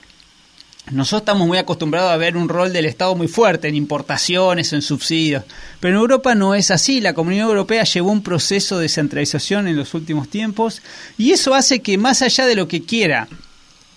Nosotros 0.91 1.23
estamos 1.23 1.47
muy 1.47 1.57
acostumbrados 1.57 2.12
a 2.12 2.17
ver 2.19 2.37
un 2.37 2.49
rol 2.49 2.73
del 2.73 2.85
Estado 2.85 3.14
muy 3.14 3.26
fuerte 3.26 3.69
en 3.69 3.75
importaciones, 3.75 4.73
en 4.75 4.83
subsidios, 4.83 5.45
pero 5.81 5.95
en 5.95 6.00
Europa 6.00 6.35
no 6.35 6.55
es 6.55 6.71
así. 6.71 7.00
La 7.00 7.14
Comunidad 7.14 7.49
Europea 7.49 7.85
llevó 7.85 8.11
un 8.11 8.23
proceso 8.23 8.79
de 8.79 8.91
centralización 8.91 9.67
en 9.67 9.76
los 9.76 9.95
últimos 9.95 10.29
tiempos 10.29 10.83
y 11.17 11.33
eso 11.33 11.55
hace 11.55 11.81
que 11.81 11.97
más 11.97 12.21
allá 12.21 12.47
de 12.47 12.55
lo 12.55 12.69
que 12.69 12.83
quiera 12.83 13.29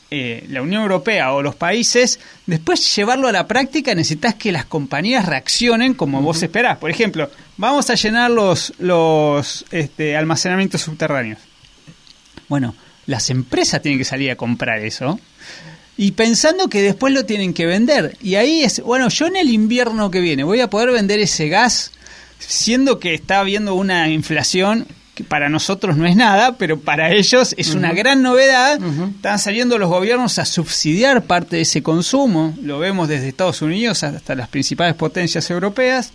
eh, 0.09 0.45
la 0.49 0.61
Unión 0.61 0.83
Europea 0.83 1.33
o 1.33 1.41
los 1.41 1.55
países, 1.55 2.21
después 2.45 2.95
llevarlo 2.95 3.27
a 3.27 3.33
la 3.33 3.47
práctica 3.47 3.93
necesitas 3.93 4.35
que 4.35 4.53
las 4.53 4.63
compañías 4.63 5.25
reaccionen 5.25 5.93
como 5.93 6.21
vos 6.21 6.41
esperás. 6.41 6.77
Por 6.77 6.89
ejemplo, 6.89 7.29
vamos 7.57 7.89
a 7.89 7.95
llenar 7.95 8.31
los, 8.31 8.73
los 8.79 9.65
este, 9.71 10.15
almacenamientos 10.15 10.79
subterráneos. 10.79 11.39
Bueno, 12.47 12.73
las 13.07 13.29
empresas 13.29 13.81
tienen 13.81 13.99
que 13.99 14.05
salir 14.05 14.31
a 14.31 14.37
comprar 14.37 14.79
eso 14.79 15.19
y 15.97 16.11
pensando 16.11 16.69
que 16.69 16.81
después 16.81 17.13
lo 17.13 17.25
tienen 17.25 17.53
que 17.53 17.65
vender. 17.65 18.15
Y 18.21 18.35
ahí 18.35 18.63
es, 18.63 18.81
bueno, 18.81 19.09
yo 19.09 19.25
en 19.25 19.35
el 19.35 19.49
invierno 19.49 20.11
que 20.11 20.21
viene 20.21 20.43
voy 20.43 20.61
a 20.61 20.69
poder 20.69 20.91
vender 20.91 21.19
ese 21.19 21.49
gas, 21.49 21.91
siendo 22.39 22.99
que 22.99 23.15
está 23.15 23.39
habiendo 23.39 23.73
una 23.73 24.07
inflación 24.09 24.85
que 25.15 25.23
para 25.23 25.49
nosotros 25.49 25.97
no 25.97 26.05
es 26.05 26.15
nada, 26.15 26.57
pero 26.57 26.79
para 26.79 27.11
ellos 27.11 27.55
es 27.57 27.73
una 27.73 27.91
gran 27.91 28.21
novedad. 28.21 28.79
Están 29.15 29.39
saliendo 29.39 29.79
los 29.79 29.89
gobiernos 29.89 30.37
a 30.37 30.45
subsidiar 30.45 31.23
parte 31.23 31.55
de 31.55 31.63
ese 31.63 31.81
consumo, 31.81 32.55
lo 32.61 32.77
vemos 32.77 33.07
desde 33.07 33.27
Estados 33.27 33.63
Unidos 33.63 34.03
hasta 34.03 34.35
las 34.35 34.47
principales 34.47 34.93
potencias 34.93 35.49
europeas. 35.49 36.13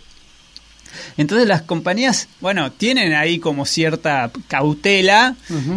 Entonces 1.17 1.47
las 1.47 1.61
compañías, 1.61 2.27
bueno, 2.41 2.71
tienen 2.71 3.13
ahí 3.13 3.39
como 3.39 3.65
cierta 3.65 4.31
cautela, 4.47 5.35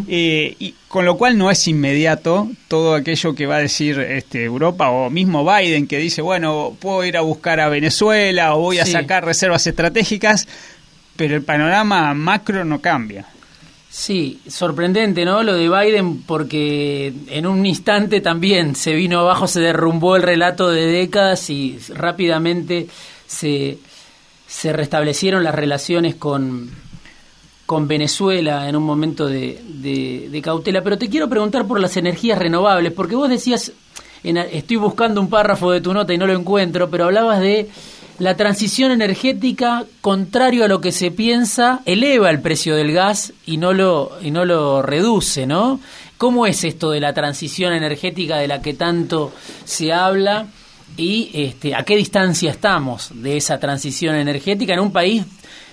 eh, 0.09 0.57
y 0.59 0.75
con 0.89 1.05
lo 1.05 1.17
cual 1.17 1.37
no 1.37 1.51
es 1.51 1.67
inmediato 1.69 2.51
todo 2.69 2.95
aquello 2.95 3.35
que 3.35 3.47
va 3.47 3.57
a 3.57 3.61
decir 3.61 3.99
este, 4.01 4.45
Europa 4.45 4.91
o 4.91 5.11
mismo 5.11 5.45
Biden 5.45 5.87
que 5.87 5.99
dice, 5.99 6.23
bueno, 6.23 6.77
puedo 6.81 7.05
ir 7.05 7.17
a 7.17 7.21
buscar 7.21 7.61
a 7.61 7.69
Venezuela 7.69 8.55
o 8.55 8.61
voy 8.61 8.79
a 8.79 8.87
sacar 8.87 9.25
reservas 9.25 9.67
estratégicas, 9.67 10.47
pero 11.17 11.37
el 11.37 11.43
panorama 11.43 12.15
macro 12.15 12.65
no 12.65 12.81
cambia. 12.81 13.27
Sí, 13.97 14.41
sorprendente, 14.47 15.25
¿no? 15.25 15.43
Lo 15.43 15.55
de 15.55 15.71
Biden, 15.71 16.23
porque 16.23 17.15
en 17.29 17.47
un 17.47 17.65
instante 17.65 18.21
también 18.21 18.75
se 18.75 18.93
vino 18.93 19.21
abajo, 19.21 19.47
se 19.47 19.61
derrumbó 19.61 20.17
el 20.17 20.23
relato 20.23 20.69
de 20.69 20.87
décadas 20.87 21.49
y 21.49 21.79
rápidamente 21.95 22.89
se, 23.27 23.79
se 24.47 24.73
restablecieron 24.73 25.43
las 25.43 25.55
relaciones 25.55 26.15
con, 26.15 26.71
con 27.67 27.89
Venezuela 27.89 28.69
en 28.69 28.77
un 28.77 28.85
momento 28.85 29.27
de, 29.27 29.61
de, 30.31 30.43
cautela. 30.43 30.83
Pero 30.83 30.99
te 30.99 31.09
quiero 31.09 31.29
preguntar 31.29 31.67
por 31.67 31.81
las 31.81 31.97
energías 31.97 32.39
renovables, 32.39 32.93
porque 32.93 33.17
vos 33.17 33.29
decías, 33.29 33.73
en, 34.23 34.37
estoy 34.37 34.77
buscando 34.77 35.21
un 35.21 35.29
párrafo 35.29 35.73
de 35.73 35.81
tu 35.81 35.93
nota 35.93 36.15
y 36.15 36.19
no 36.19 36.27
lo 36.27 36.35
encuentro, 36.35 36.89
pero 36.89 37.07
hablabas 37.07 37.41
de 37.41 37.69
la 38.19 38.37
transición 38.37 38.93
energética, 38.93 39.85
contrario 40.01 40.65
a 40.65 40.69
lo 40.69 40.81
que 40.81 40.93
se 40.93 41.11
piensa, 41.11 41.81
eleva 41.85 42.31
el 42.31 42.41
precio 42.41 42.75
del 42.77 42.93
gas 42.93 43.33
y 43.45 43.59
no 43.59 43.75
lo, 43.75 44.13
y 44.23 44.31
no 44.31 44.45
lo 44.45 44.81
reduce, 44.81 45.47
¿no? 45.47 45.81
¿Cómo 46.17 46.47
es 46.47 46.65
esto 46.65 46.93
de 46.93 47.01
la 47.01 47.13
transición 47.13 47.75
energética 47.75 48.39
de 48.39 48.49
la 48.49 48.63
que 48.63 48.73
tanto 48.73 49.33
se 49.65 49.93
habla? 49.93 50.47
Y 50.97 51.31
este, 51.33 51.75
a 51.75 51.83
qué 51.83 51.97
distancia 51.97 52.51
estamos 52.51 53.11
de 53.15 53.37
esa 53.37 53.59
transición 53.59 54.15
energética 54.17 54.75
en 54.75 54.81
un 54.81 54.93
país 54.93 55.25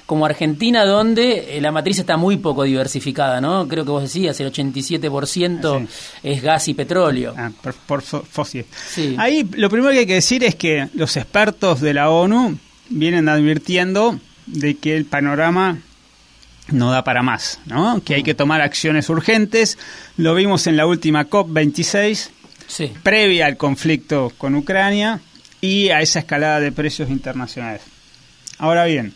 como 0.05 0.25
Argentina, 0.25 0.85
donde 0.85 1.57
eh, 1.57 1.61
la 1.61 1.71
matriz 1.71 1.99
está 1.99 2.17
muy 2.17 2.37
poco 2.37 2.63
diversificada, 2.63 3.39
¿no? 3.39 3.67
Creo 3.67 3.85
que 3.85 3.91
vos 3.91 4.03
decías, 4.03 4.39
el 4.39 4.51
87% 4.51 5.87
es 6.23 6.41
gas 6.41 6.67
y 6.67 6.73
petróleo. 6.73 7.33
Ah, 7.37 7.51
por, 7.61 8.01
fósil. 8.01 8.65
Ahí 9.17 9.47
lo 9.55 9.69
primero 9.69 9.91
que 9.93 9.99
hay 9.99 10.05
que 10.05 10.15
decir 10.15 10.43
es 10.43 10.55
que 10.55 10.89
los 10.93 11.15
expertos 11.15 11.79
de 11.79 11.93
la 11.93 12.09
ONU 12.09 12.57
vienen 12.89 13.29
advirtiendo 13.29 14.19
de 14.45 14.75
que 14.75 14.97
el 14.97 15.05
panorama 15.05 15.79
no 16.69 16.91
da 16.91 17.03
para 17.03 17.23
más, 17.23 17.59
¿no? 17.65 18.01
Que 18.03 18.15
hay 18.15 18.23
que 18.23 18.33
tomar 18.33 18.61
acciones 18.61 19.09
urgentes. 19.09 19.77
Lo 20.17 20.35
vimos 20.35 20.67
en 20.67 20.77
la 20.77 20.85
última 20.85 21.29
COP26, 21.29 22.29
previa 23.03 23.45
al 23.45 23.57
conflicto 23.57 24.31
con 24.37 24.55
Ucrania 24.55 25.21
y 25.61 25.89
a 25.89 26.01
esa 26.01 26.19
escalada 26.19 26.59
de 26.59 26.71
precios 26.71 27.09
internacionales. 27.09 27.81
Ahora 28.57 28.85
bien, 28.85 29.13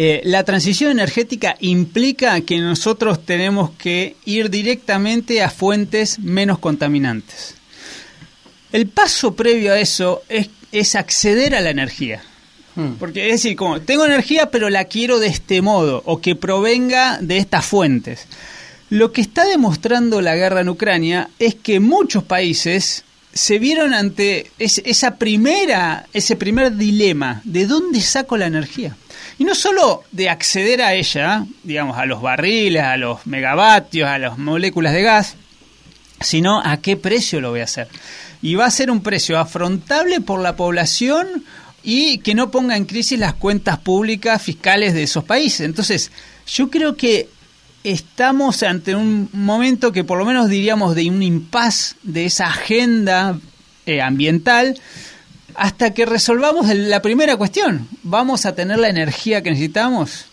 eh, 0.00 0.20
la 0.24 0.44
transición 0.44 0.92
energética 0.92 1.56
implica 1.58 2.40
que 2.42 2.58
nosotros 2.58 3.24
tenemos 3.24 3.70
que 3.70 4.14
ir 4.24 4.48
directamente 4.48 5.42
a 5.42 5.50
fuentes 5.50 6.18
menos 6.20 6.60
contaminantes. 6.60 7.54
El 8.70 8.86
paso 8.86 9.34
previo 9.34 9.72
a 9.72 9.80
eso 9.80 10.22
es, 10.28 10.50
es 10.70 10.94
acceder 10.94 11.54
a 11.54 11.60
la 11.60 11.70
energía. 11.70 12.22
Hmm. 12.76 12.92
Porque 12.98 13.26
es 13.26 13.42
decir, 13.42 13.56
como 13.56 13.80
tengo 13.80 14.04
energía 14.04 14.50
pero 14.50 14.70
la 14.70 14.84
quiero 14.84 15.18
de 15.18 15.26
este 15.26 15.62
modo 15.62 16.02
o 16.04 16.20
que 16.20 16.36
provenga 16.36 17.18
de 17.20 17.38
estas 17.38 17.66
fuentes. 17.66 18.28
Lo 18.90 19.12
que 19.12 19.20
está 19.20 19.44
demostrando 19.44 20.20
la 20.20 20.34
guerra 20.34 20.62
en 20.62 20.70
Ucrania 20.70 21.28
es 21.38 21.54
que 21.54 21.78
muchos 21.78 22.24
países 22.24 23.04
se 23.32 23.58
vieron 23.58 23.92
ante 23.92 24.50
esa 24.58 25.16
primera, 25.16 26.06
ese 26.12 26.36
primer 26.36 26.74
dilema, 26.74 27.42
¿de 27.44 27.66
dónde 27.66 28.00
saco 28.00 28.36
la 28.36 28.46
energía? 28.46 28.96
Y 29.38 29.44
no 29.44 29.54
solo 29.54 30.04
de 30.10 30.30
acceder 30.30 30.82
a 30.82 30.94
ella, 30.94 31.44
digamos, 31.62 31.98
a 31.98 32.06
los 32.06 32.22
barriles, 32.22 32.82
a 32.82 32.96
los 32.96 33.26
megavatios, 33.26 34.08
a 34.08 34.18
las 34.18 34.38
moléculas 34.38 34.94
de 34.94 35.02
gas, 35.02 35.36
sino 36.20 36.60
a 36.64 36.78
qué 36.78 36.96
precio 36.96 37.40
lo 37.40 37.50
voy 37.50 37.60
a 37.60 37.64
hacer. 37.64 37.88
Y 38.40 38.54
va 38.54 38.66
a 38.66 38.70
ser 38.70 38.90
un 38.90 39.02
precio 39.02 39.38
afrontable 39.38 40.20
por 40.20 40.40
la 40.40 40.56
población 40.56 41.44
y 41.82 42.18
que 42.18 42.34
no 42.34 42.50
ponga 42.50 42.76
en 42.76 42.86
crisis 42.86 43.18
las 43.18 43.34
cuentas 43.34 43.78
públicas 43.78 44.42
fiscales 44.42 44.94
de 44.94 45.04
esos 45.04 45.24
países. 45.24 45.60
Entonces, 45.60 46.10
yo 46.46 46.70
creo 46.70 46.96
que 46.96 47.28
estamos 47.84 48.62
ante 48.62 48.94
un 48.94 49.28
momento 49.32 49.92
que 49.92 50.04
por 50.04 50.18
lo 50.18 50.24
menos 50.24 50.48
diríamos 50.48 50.94
de 50.94 51.08
un 51.08 51.22
impas 51.22 51.96
de 52.02 52.26
esa 52.26 52.48
agenda 52.48 53.38
eh, 53.86 54.02
ambiental 54.02 54.78
hasta 55.54 55.92
que 55.92 56.06
resolvamos 56.06 56.68
la 56.74 57.02
primera 57.02 57.36
cuestión. 57.36 57.88
¿Vamos 58.02 58.46
a 58.46 58.54
tener 58.54 58.78
la 58.78 58.88
energía 58.88 59.42
que 59.42 59.50
necesitamos? 59.50 60.26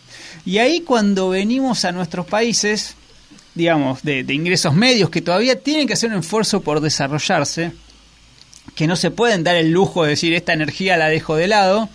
Y 0.45 0.59
ahí 0.59 0.81
cuando 0.81 1.29
venimos 1.29 1.85
a 1.85 1.91
nuestros 1.91 2.27
países, 2.27 2.95
digamos, 3.55 4.03
de, 4.03 4.23
de 4.23 4.33
ingresos 4.33 4.75
medios 4.75 5.09
que 5.09 5.21
todavía 5.21 5.59
tienen 5.59 5.87
que 5.87 5.93
hacer 5.93 6.11
un 6.11 6.19
esfuerzo 6.19 6.61
por 6.61 6.79
desarrollarse, 6.79 7.71
que 8.75 8.87
no 8.87 8.95
se 8.95 9.09
pueden 9.09 9.43
dar 9.43 9.55
el 9.55 9.71
lujo 9.71 10.03
de 10.03 10.09
decir 10.11 10.33
esta 10.33 10.53
energía 10.53 10.97
la 10.97 11.07
dejo 11.07 11.35
de 11.35 11.47
lado, 11.47 11.89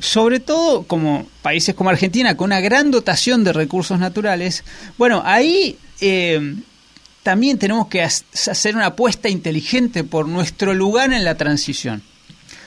sobre 0.00 0.40
todo 0.40 0.84
como 0.84 1.26
países 1.42 1.74
como 1.74 1.90
Argentina, 1.90 2.36
con 2.36 2.46
una 2.46 2.60
gran 2.60 2.90
dotación 2.90 3.44
de 3.44 3.52
recursos 3.52 3.98
naturales, 3.98 4.64
bueno, 4.96 5.22
ahí 5.24 5.78
eh, 6.00 6.56
también 7.22 7.58
tenemos 7.58 7.88
que 7.88 8.02
hacer 8.02 8.76
una 8.76 8.86
apuesta 8.86 9.28
inteligente 9.28 10.04
por 10.04 10.28
nuestro 10.28 10.74
lugar 10.74 11.12
en 11.12 11.24
la 11.24 11.36
transición. 11.36 12.02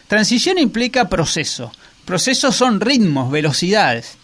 Transición 0.07 0.57
implica 0.57 1.09
proceso. 1.09 1.71
Procesos 2.05 2.55
son 2.55 2.81
ritmos, 2.81 3.31
velocidades 3.31 4.17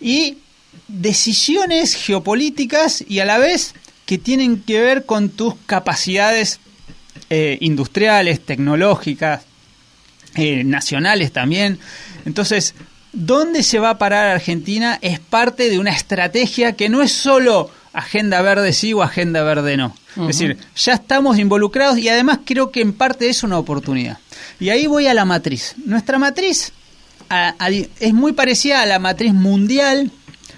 y 0.00 0.38
decisiones 0.86 1.94
geopolíticas 1.94 3.04
y 3.08 3.20
a 3.20 3.24
la 3.24 3.38
vez 3.38 3.74
que 4.06 4.18
tienen 4.18 4.62
que 4.62 4.80
ver 4.80 5.06
con 5.06 5.28
tus 5.28 5.54
capacidades 5.66 6.60
eh, 7.30 7.58
industriales, 7.60 8.40
tecnológicas, 8.40 9.42
eh, 10.34 10.62
nacionales 10.64 11.32
también. 11.32 11.78
Entonces, 12.24 12.74
¿dónde 13.12 13.62
se 13.62 13.78
va 13.78 13.90
a 13.90 13.98
parar 13.98 14.28
Argentina? 14.28 14.98
Es 15.02 15.20
parte 15.20 15.70
de 15.70 15.78
una 15.78 15.90
estrategia 15.90 16.74
que 16.74 16.88
no 16.88 17.02
es 17.02 17.12
solo 17.12 17.70
agenda 17.92 18.40
verde 18.42 18.72
sí 18.72 18.92
o 18.92 19.02
agenda 19.02 19.42
verde 19.42 19.76
no. 19.76 19.94
Es 20.16 20.38
decir, 20.38 20.58
ya 20.76 20.94
estamos 20.94 21.38
involucrados 21.38 21.98
y 21.98 22.08
además 22.08 22.40
creo 22.44 22.70
que 22.70 22.80
en 22.80 22.92
parte 22.92 23.28
es 23.28 23.42
una 23.42 23.58
oportunidad. 23.58 24.18
Y 24.58 24.70
ahí 24.70 24.86
voy 24.86 25.06
a 25.06 25.14
la 25.14 25.24
matriz. 25.24 25.74
Nuestra 25.84 26.18
matriz 26.18 26.72
es 28.00 28.12
muy 28.12 28.32
parecida 28.32 28.82
a 28.82 28.86
la 28.86 28.98
matriz 28.98 29.32
mundial 29.32 30.10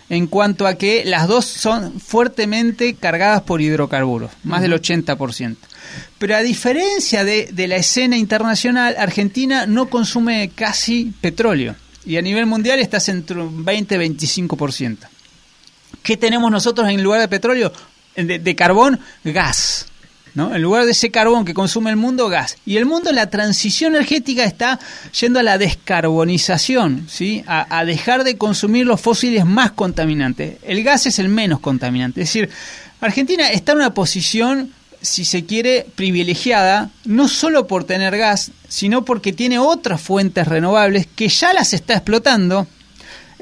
en 0.09 0.27
cuanto 0.27 0.67
a 0.67 0.75
que 0.75 1.05
las 1.05 1.29
dos 1.29 1.45
son 1.45 2.01
fuertemente 2.01 2.95
cargadas 2.95 3.43
por 3.43 3.61
hidrocarburos, 3.61 4.31
más 4.43 4.63
del 4.63 4.73
80%. 4.75 5.57
Pero 6.19 6.37
a 6.37 6.41
diferencia 6.41 7.25
de, 7.25 7.53
la 7.69 7.77
escena 7.77 8.17
internacional, 8.17 8.95
Argentina 8.99 9.67
no 9.67 9.89
consume 9.89 10.51
casi 10.55 11.13
petróleo. 11.21 11.75
y 12.05 12.17
a 12.17 12.23
nivel 12.23 12.47
mundial 12.47 12.81
estás 12.81 13.09
entre 13.09 13.41
un 13.41 13.65
20-25%. 13.65 14.99
¿Qué 16.03 16.17
tenemos 16.17 16.51
nosotros 16.51 16.89
en 16.89 17.03
lugar 17.03 17.21
de 17.21 17.29
petróleo? 17.29 17.73
De, 18.17 18.39
de 18.39 18.57
carbón, 18.57 18.99
gas. 19.25 19.87
¿no? 20.35 20.55
En 20.55 20.63
lugar 20.63 20.85
de 20.85 20.93
ese 20.93 21.11
carbón 21.11 21.45
que 21.45 21.55
consume 21.55 21.91
el 21.91 21.97
mundo, 21.97 22.29
gas. 22.29 22.57
Y 22.65 22.77
el 22.77 22.87
mundo, 22.87 23.13
la 23.13 23.29
transición 23.29 23.95
energética 23.95 24.45
está 24.45 24.79
yendo 25.21 25.41
a 25.41 25.43
la 25.43 25.59
descarbonización, 25.59 27.07
¿sí? 27.09 27.45
A, 27.47 27.79
a, 27.79 27.85
dejar 27.85 28.25
de 28.25 28.39
consumir 28.39 28.87
los 28.87 29.01
fósiles 29.01 29.45
más 29.45 29.73
contaminantes. 29.73 30.59
El 30.63 30.83
gas 30.83 31.07
es 31.07 31.19
el 31.19 31.29
menos 31.29 31.61
contaminante. 31.61 32.23
Es 32.23 32.29
decir, 32.29 32.51
Argentina 33.01 33.51
está 33.51 33.73
en 33.73 33.79
una 33.79 33.95
posición, 33.95 34.73
si 35.03 35.25
se 35.25 35.45
quiere, 35.45 35.87
privilegiada, 35.95 36.91
no 37.05 37.29
solo 37.29 37.67
por 37.67 37.85
tener 37.85 38.17
gas, 38.17 38.53
sino 38.69 39.05
porque 39.05 39.33
tiene 39.33 39.59
otras 39.59 40.01
fuentes 40.01 40.49
renovables 40.49 41.07
que 41.15 41.29
ya 41.29 41.53
las 41.53 41.75
está 41.75 41.95
explotando. 41.95 42.67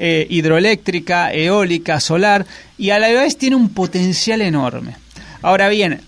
Eh, 0.03 0.27
hidroeléctrica, 0.31 1.31
eólica, 1.31 2.01
solar, 2.01 2.47
y 2.79 2.89
a 2.89 2.99
la 2.99 3.09
vez 3.09 3.37
tiene 3.37 3.57
un 3.57 3.69
potencial 3.69 4.41
enorme. 4.41 4.97
Ahora 5.43 5.69
bien, 5.69 6.01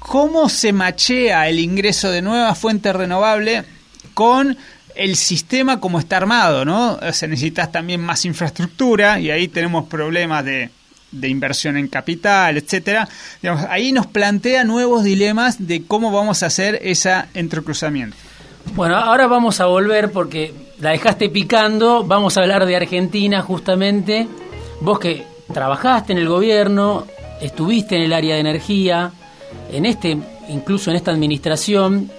cómo 0.00 0.48
se 0.48 0.72
machea 0.72 1.48
el 1.48 1.60
ingreso 1.60 2.10
de 2.10 2.22
nuevas 2.22 2.58
fuentes 2.58 2.94
renovables 2.94 3.64
con 4.14 4.56
el 4.96 5.14
sistema 5.14 5.78
como 5.78 6.00
está 6.00 6.16
armado, 6.16 6.64
¿no? 6.64 6.98
Se 7.12 7.28
necesitas 7.28 7.70
también 7.70 8.00
más 8.00 8.24
infraestructura 8.24 9.20
y 9.20 9.30
ahí 9.30 9.46
tenemos 9.46 9.86
problemas 9.86 10.44
de, 10.44 10.70
de 11.20 11.28
inversión 11.28 11.76
en 11.76 11.88
capital, 11.88 12.56
etcétera. 12.56 13.08
Ahí 13.68 13.92
nos 13.92 14.06
plantea 14.06 14.64
nuevos 14.64 15.04
dilemas 15.04 15.66
de 15.66 15.84
cómo 15.84 16.12
vamos 16.12 16.42
a 16.42 16.46
hacer 16.46 16.80
ese 16.82 17.14
entrecruzamiento. 17.34 18.16
Bueno, 18.74 18.96
ahora 18.96 19.26
vamos 19.26 19.60
a 19.60 19.66
volver 19.66 20.10
porque 20.10 20.52
la 20.80 20.90
dejaste 20.90 21.28
picando, 21.30 22.04
vamos 22.04 22.36
a 22.36 22.42
hablar 22.42 22.66
de 22.66 22.76
Argentina 22.76 23.40
justamente. 23.42 24.26
Vos 24.80 24.98
que 24.98 25.24
trabajaste 25.52 26.12
en 26.12 26.18
el 26.18 26.28
gobierno, 26.28 27.06
estuviste 27.40 27.96
en 27.96 28.02
el 28.02 28.12
área 28.12 28.34
de 28.34 28.40
energía, 28.40 29.12
en 29.72 29.86
este, 29.86 30.18
incluso 30.48 30.90
en 30.90 30.96
esta 30.96 31.12
administración, 31.12 32.10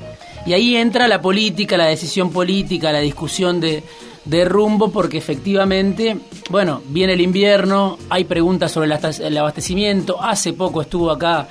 y 0.45 0.53
ahí 0.53 0.77
entra 0.77 1.07
la 1.07 1.21
política, 1.21 1.77
la 1.77 1.87
decisión 1.87 2.31
política, 2.31 2.91
la 2.91 2.99
discusión 2.99 3.59
de, 3.59 3.83
de 4.27 4.45
rumbo, 4.45 4.91
porque 4.91 5.17
efectivamente, 5.17 6.17
bueno, 6.49 6.81
viene 6.89 7.13
el 7.13 7.21
invierno, 7.21 7.97
hay 8.09 8.25
preguntas 8.25 8.71
sobre 8.71 8.87
el 8.87 9.37
abastecimiento, 9.37 10.21
hace 10.21 10.53
poco 10.53 10.81
estuvo 10.81 11.11
acá 11.11 11.47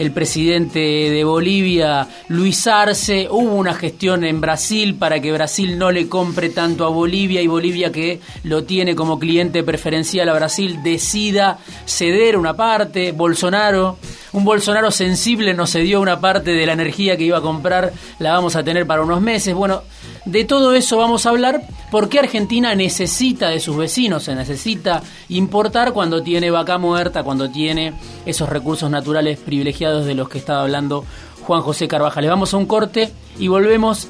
el 0.00 0.12
presidente 0.12 0.78
de 0.80 1.24
Bolivia, 1.24 2.08
Luis 2.28 2.66
Arce, 2.66 3.28
hubo 3.30 3.54
una 3.54 3.74
gestión 3.74 4.24
en 4.24 4.40
Brasil 4.40 4.94
para 4.94 5.20
que 5.20 5.30
Brasil 5.30 5.76
no 5.76 5.90
le 5.90 6.08
compre 6.08 6.48
tanto 6.48 6.86
a 6.86 6.88
Bolivia 6.88 7.42
y 7.42 7.46
Bolivia 7.46 7.92
que 7.92 8.18
lo 8.44 8.64
tiene 8.64 8.94
como 8.94 9.18
cliente 9.18 9.62
preferencial 9.62 10.30
a 10.30 10.32
Brasil 10.32 10.82
decida 10.82 11.58
ceder 11.84 12.38
una 12.38 12.56
parte, 12.56 13.12
Bolsonaro, 13.12 13.98
un 14.32 14.42
Bolsonaro 14.42 14.90
sensible 14.90 15.52
nos 15.52 15.72
cedió 15.72 16.00
una 16.00 16.18
parte 16.18 16.52
de 16.52 16.64
la 16.64 16.72
energía 16.72 17.18
que 17.18 17.24
iba 17.24 17.36
a 17.36 17.42
comprar, 17.42 17.92
la 18.20 18.32
vamos 18.32 18.56
a 18.56 18.64
tener 18.64 18.86
para 18.86 19.02
unos 19.02 19.20
meses, 19.20 19.54
bueno, 19.54 19.82
de 20.24 20.44
todo 20.44 20.72
eso 20.72 20.96
vamos 20.96 21.26
a 21.26 21.28
hablar, 21.28 21.60
porque 21.90 22.18
Argentina 22.18 22.74
necesita 22.74 23.48
de 23.48 23.60
sus 23.60 23.76
vecinos, 23.76 24.24
se 24.24 24.34
necesita 24.34 25.02
importar 25.28 25.92
cuando 25.92 26.22
tiene 26.22 26.50
vaca 26.50 26.78
muerta, 26.78 27.22
cuando 27.22 27.50
tiene 27.50 27.94
esos 28.26 28.48
recursos 28.48 28.90
naturales 28.90 29.38
privilegiados 29.38 30.06
de 30.06 30.14
los 30.14 30.28
que 30.28 30.38
estaba 30.38 30.62
hablando 30.62 31.04
Juan 31.42 31.62
José 31.62 31.88
Carvajal. 31.88 32.24
Le 32.24 32.30
vamos 32.30 32.54
a 32.54 32.56
un 32.56 32.66
corte 32.66 33.10
y 33.38 33.48
volvemos 33.48 34.08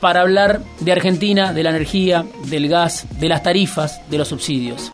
para 0.00 0.20
hablar 0.20 0.62
de 0.80 0.92
Argentina, 0.92 1.52
de 1.52 1.62
la 1.62 1.70
energía, 1.70 2.24
del 2.46 2.68
gas, 2.68 3.06
de 3.18 3.28
las 3.28 3.42
tarifas, 3.42 4.00
de 4.10 4.18
los 4.18 4.28
subsidios. 4.28 4.92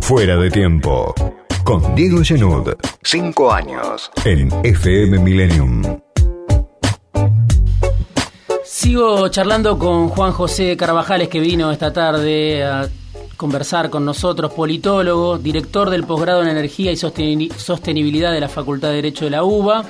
Fuera 0.00 0.36
de 0.36 0.50
tiempo. 0.50 1.14
Con 1.64 1.94
Diego 1.96 2.22
Genud. 2.22 2.74
Cinco 3.02 3.52
años. 3.52 4.10
En 4.24 4.52
FM 4.62 5.18
Millennium. 5.18 6.05
Sigo 8.78 9.26
charlando 9.28 9.78
con 9.78 10.10
Juan 10.10 10.32
José 10.32 10.76
Carvajales 10.76 11.30
que 11.30 11.40
vino 11.40 11.72
esta 11.72 11.94
tarde 11.94 12.62
a 12.62 12.86
conversar 13.38 13.88
con 13.88 14.04
nosotros, 14.04 14.52
politólogo, 14.52 15.38
director 15.38 15.88
del 15.88 16.04
posgrado 16.04 16.42
en 16.42 16.48
Energía 16.48 16.92
y 16.92 16.96
Sostenibilidad 16.96 18.32
de 18.32 18.40
la 18.40 18.50
Facultad 18.50 18.88
de 18.88 18.96
Derecho 18.96 19.24
de 19.24 19.30
la 19.30 19.44
UBA 19.44 19.86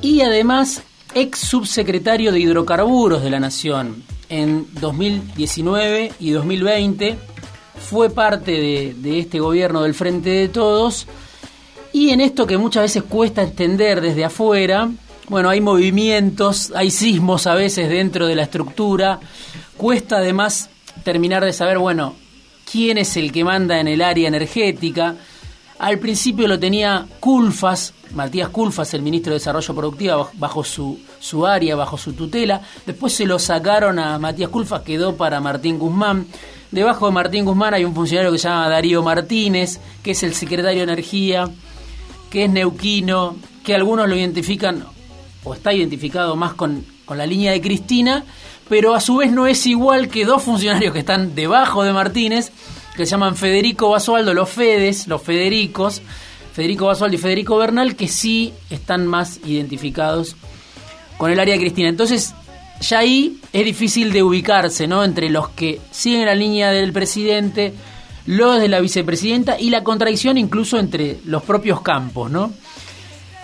y 0.00 0.22
además 0.22 0.82
ex 1.14 1.38
subsecretario 1.38 2.32
de 2.32 2.40
Hidrocarburos 2.40 3.22
de 3.22 3.30
la 3.30 3.38
Nación. 3.38 4.02
En 4.28 4.66
2019 4.80 6.14
y 6.18 6.30
2020 6.32 7.16
fue 7.88 8.10
parte 8.10 8.50
de, 8.50 8.94
de 8.98 9.20
este 9.20 9.38
gobierno 9.38 9.80
del 9.80 9.94
Frente 9.94 10.28
de 10.28 10.48
Todos 10.48 11.06
y 11.92 12.10
en 12.10 12.20
esto 12.20 12.48
que 12.48 12.58
muchas 12.58 12.82
veces 12.82 13.04
cuesta 13.04 13.42
entender 13.42 14.00
desde 14.00 14.24
afuera, 14.24 14.90
bueno, 15.32 15.48
hay 15.48 15.62
movimientos, 15.62 16.74
hay 16.76 16.90
sismos 16.90 17.46
a 17.46 17.54
veces 17.54 17.88
dentro 17.88 18.26
de 18.26 18.36
la 18.36 18.42
estructura. 18.42 19.18
Cuesta 19.78 20.18
además 20.18 20.68
terminar 21.04 21.42
de 21.42 21.54
saber, 21.54 21.78
bueno, 21.78 22.14
quién 22.70 22.98
es 22.98 23.16
el 23.16 23.32
que 23.32 23.42
manda 23.42 23.80
en 23.80 23.88
el 23.88 24.02
área 24.02 24.28
energética. 24.28 25.16
Al 25.78 25.98
principio 25.98 26.46
lo 26.46 26.58
tenía 26.58 27.06
Culfas, 27.18 27.94
Matías 28.14 28.50
Culfas, 28.50 28.92
el 28.92 29.00
ministro 29.00 29.30
de 29.32 29.38
Desarrollo 29.38 29.74
Productivo, 29.74 30.28
bajo 30.34 30.62
su, 30.62 31.00
su 31.18 31.46
área, 31.46 31.76
bajo 31.76 31.96
su 31.96 32.12
tutela. 32.12 32.60
Después 32.84 33.14
se 33.14 33.24
lo 33.24 33.38
sacaron 33.38 33.98
a 33.98 34.18
Matías 34.18 34.50
Culfas, 34.50 34.82
quedó 34.82 35.16
para 35.16 35.40
Martín 35.40 35.78
Guzmán. 35.78 36.26
Debajo 36.70 37.06
de 37.06 37.12
Martín 37.12 37.46
Guzmán 37.46 37.72
hay 37.72 37.86
un 37.86 37.94
funcionario 37.94 38.32
que 38.32 38.38
se 38.38 38.48
llama 38.48 38.68
Darío 38.68 39.02
Martínez, 39.02 39.80
que 40.02 40.10
es 40.10 40.22
el 40.24 40.34
secretario 40.34 40.80
de 40.80 40.92
Energía, 40.92 41.48
que 42.28 42.44
es 42.44 42.50
neuquino, 42.50 43.36
que 43.64 43.74
algunos 43.74 44.06
lo 44.10 44.14
identifican 44.14 44.84
o 45.44 45.54
está 45.54 45.72
identificado 45.72 46.36
más 46.36 46.54
con, 46.54 46.84
con 47.04 47.18
la 47.18 47.26
línea 47.26 47.52
de 47.52 47.60
Cristina, 47.60 48.24
pero 48.68 48.94
a 48.94 49.00
su 49.00 49.16
vez 49.16 49.32
no 49.32 49.46
es 49.46 49.66
igual 49.66 50.08
que 50.08 50.24
dos 50.24 50.42
funcionarios 50.42 50.92
que 50.92 51.00
están 51.00 51.34
debajo 51.34 51.82
de 51.82 51.92
Martínez, 51.92 52.52
que 52.96 53.06
se 53.06 53.10
llaman 53.10 53.36
Federico 53.36 53.90
Basualdo, 53.90 54.34
los 54.34 54.48
Fedes, 54.48 55.08
los 55.08 55.22
Federicos, 55.22 56.02
Federico 56.52 56.86
Basualdo 56.86 57.16
y 57.16 57.20
Federico 57.20 57.56
Bernal, 57.56 57.96
que 57.96 58.08
sí 58.08 58.52
están 58.70 59.06
más 59.06 59.40
identificados 59.44 60.36
con 61.16 61.30
el 61.30 61.40
área 61.40 61.54
de 61.54 61.60
Cristina. 61.60 61.88
Entonces, 61.88 62.34
ya 62.80 62.98
ahí 62.98 63.38
es 63.52 63.64
difícil 63.64 64.12
de 64.12 64.22
ubicarse, 64.22 64.86
¿no? 64.86 65.04
Entre 65.04 65.30
los 65.30 65.48
que 65.50 65.80
siguen 65.90 66.26
la 66.26 66.34
línea 66.34 66.70
del 66.70 66.92
presidente, 66.92 67.72
los 68.26 68.60
de 68.60 68.68
la 68.68 68.80
vicepresidenta 68.80 69.58
y 69.58 69.70
la 69.70 69.82
contradicción 69.82 70.36
incluso 70.36 70.78
entre 70.78 71.18
los 71.24 71.42
propios 71.42 71.80
campos, 71.80 72.30
¿no? 72.30 72.52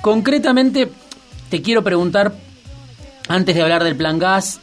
Concretamente, 0.02 0.90
te 1.50 1.62
quiero 1.62 1.82
preguntar, 1.82 2.34
antes 3.28 3.54
de 3.54 3.62
hablar 3.62 3.84
del 3.84 3.96
plan 3.96 4.18
gas 4.18 4.60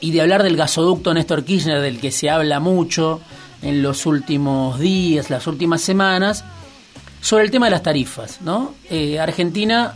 y 0.00 0.12
de 0.12 0.20
hablar 0.20 0.42
del 0.42 0.56
gasoducto 0.56 1.12
Néstor 1.14 1.44
Kirchner, 1.44 1.80
del 1.80 2.00
que 2.00 2.10
se 2.10 2.30
habla 2.30 2.60
mucho 2.60 3.20
en 3.62 3.82
los 3.82 4.06
últimos 4.06 4.78
días, 4.78 5.30
las 5.30 5.46
últimas 5.46 5.80
semanas, 5.82 6.44
sobre 7.20 7.44
el 7.44 7.50
tema 7.50 7.66
de 7.66 7.70
las 7.70 7.82
tarifas. 7.82 8.40
¿no? 8.42 8.74
Eh, 8.90 9.18
Argentina, 9.18 9.94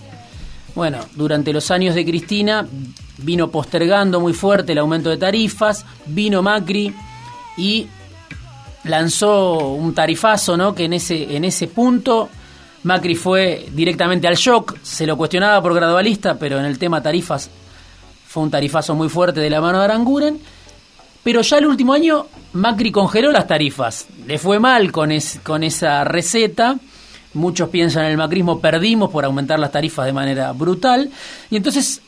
bueno, 0.75 0.99
durante 1.15 1.53
los 1.53 1.71
años 1.71 1.95
de 1.95 2.05
Cristina 2.05 2.67
vino 3.19 3.51
postergando 3.51 4.21
muy 4.21 4.33
fuerte 4.33 4.73
el 4.73 4.79
aumento 4.79 5.11
de 5.11 5.17
tarifas, 5.17 5.85
vino 6.07 6.43
Macri 6.43 6.93
y 7.57 7.87
lanzó 8.85 9.59
un 9.69 9.95
tarifazo, 9.95 10.57
¿no? 10.57 10.75
Que 10.75 10.87
en 10.87 10.95
ese, 10.95 11.37
en 11.37 11.45
ese 11.45 11.69
punto 11.69 12.29
Macri 12.85 13.15
fue 13.15 13.69
directamente 13.73 14.27
al 14.27 14.35
shock, 14.35 14.77
se 14.83 15.07
lo 15.07 15.17
cuestionaba 15.17 15.63
por 15.63 15.75
gradualista, 15.75 16.37
pero 16.39 16.59
en 16.59 16.65
el 16.65 16.79
tema 16.79 17.03
tarifas 17.03 17.49
fue 18.27 18.43
un 18.43 18.51
tarifazo 18.51 18.95
muy 18.95 19.09
fuerte 19.09 19.41
de 19.41 19.51
la 19.51 19.61
mano 19.61 19.79
de 19.79 19.85
Aranguren. 19.85 20.41
Pero 21.23 21.43
ya 21.43 21.59
el 21.59 21.67
último 21.67 21.93
año 21.93 22.27
Macri 22.55 22.91
congeló 22.91 23.31
las 23.31 23.47
tarifas, 23.47 24.07
le 24.27 24.39
fue 24.39 24.59
mal 24.59 24.91
con, 24.91 25.13
esa 25.13 26.03
receta. 26.05 26.77
Muchos 27.35 27.69
piensan 27.69 28.07
en 28.07 28.11
el 28.13 28.17
macrismo, 28.17 28.61
perdimos 28.61 29.11
por 29.11 29.25
aumentar 29.25 29.59
las 29.59 29.71
tarifas 29.71 30.07
de 30.07 30.13
manera 30.13 30.51
brutal. 30.53 31.11
Y 31.51 31.57
entonces 31.57 32.01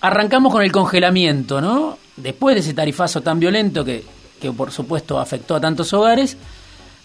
arrancamos 0.00 0.52
con 0.52 0.62
el 0.62 0.72
congelamiento, 0.72 1.60
¿no? 1.60 1.98
Después 2.16 2.56
de 2.56 2.60
ese 2.60 2.74
tarifazo 2.74 3.20
tan 3.20 3.38
violento 3.38 3.84
que, 3.84 4.04
que 4.40 4.50
por 4.50 4.72
supuesto 4.72 5.20
afectó 5.20 5.54
a 5.54 5.60
tantos 5.60 5.92
hogares, 5.92 6.36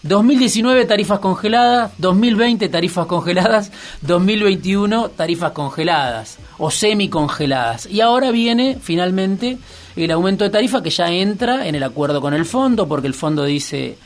2019 0.02 0.84
tarifas 0.84 1.20
congeladas, 1.20 1.92
2020 1.98 2.68
tarifas 2.68 3.06
congeladas, 3.06 3.70
2021 4.02 5.10
tarifas 5.10 5.52
congeladas 5.52 6.38
o 6.58 6.70
semicongeladas. 6.70 7.86
Y 7.86 8.00
ahora 8.00 8.30
viene 8.30 8.78
finalmente 8.80 9.58
el 9.94 10.10
aumento 10.10 10.44
de 10.44 10.50
tarifa 10.50 10.82
que 10.82 10.90
ya 10.90 11.10
entra 11.10 11.66
en 11.66 11.74
el 11.74 11.82
acuerdo 11.82 12.20
con 12.20 12.34
el 12.34 12.44
fondo, 12.44 12.88
porque 12.88 13.06
el 13.06 13.14
fondo 13.14 13.44
dice 13.44 13.96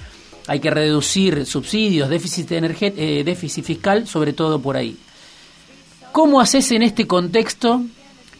hay 0.49 0.61
que 0.61 0.71
reducir 0.71 1.45
subsidios, 1.45 2.09
déficit, 2.09 2.53
eh, 2.53 3.23
déficit 3.25 3.65
fiscal, 3.65 4.07
sobre 4.07 4.33
todo 4.33 4.61
por 4.61 4.77
ahí. 4.77 4.97
¿Cómo 6.13 6.41
haces 6.41 6.71
en 6.73 6.83
este 6.83 7.07
contexto 7.07 7.83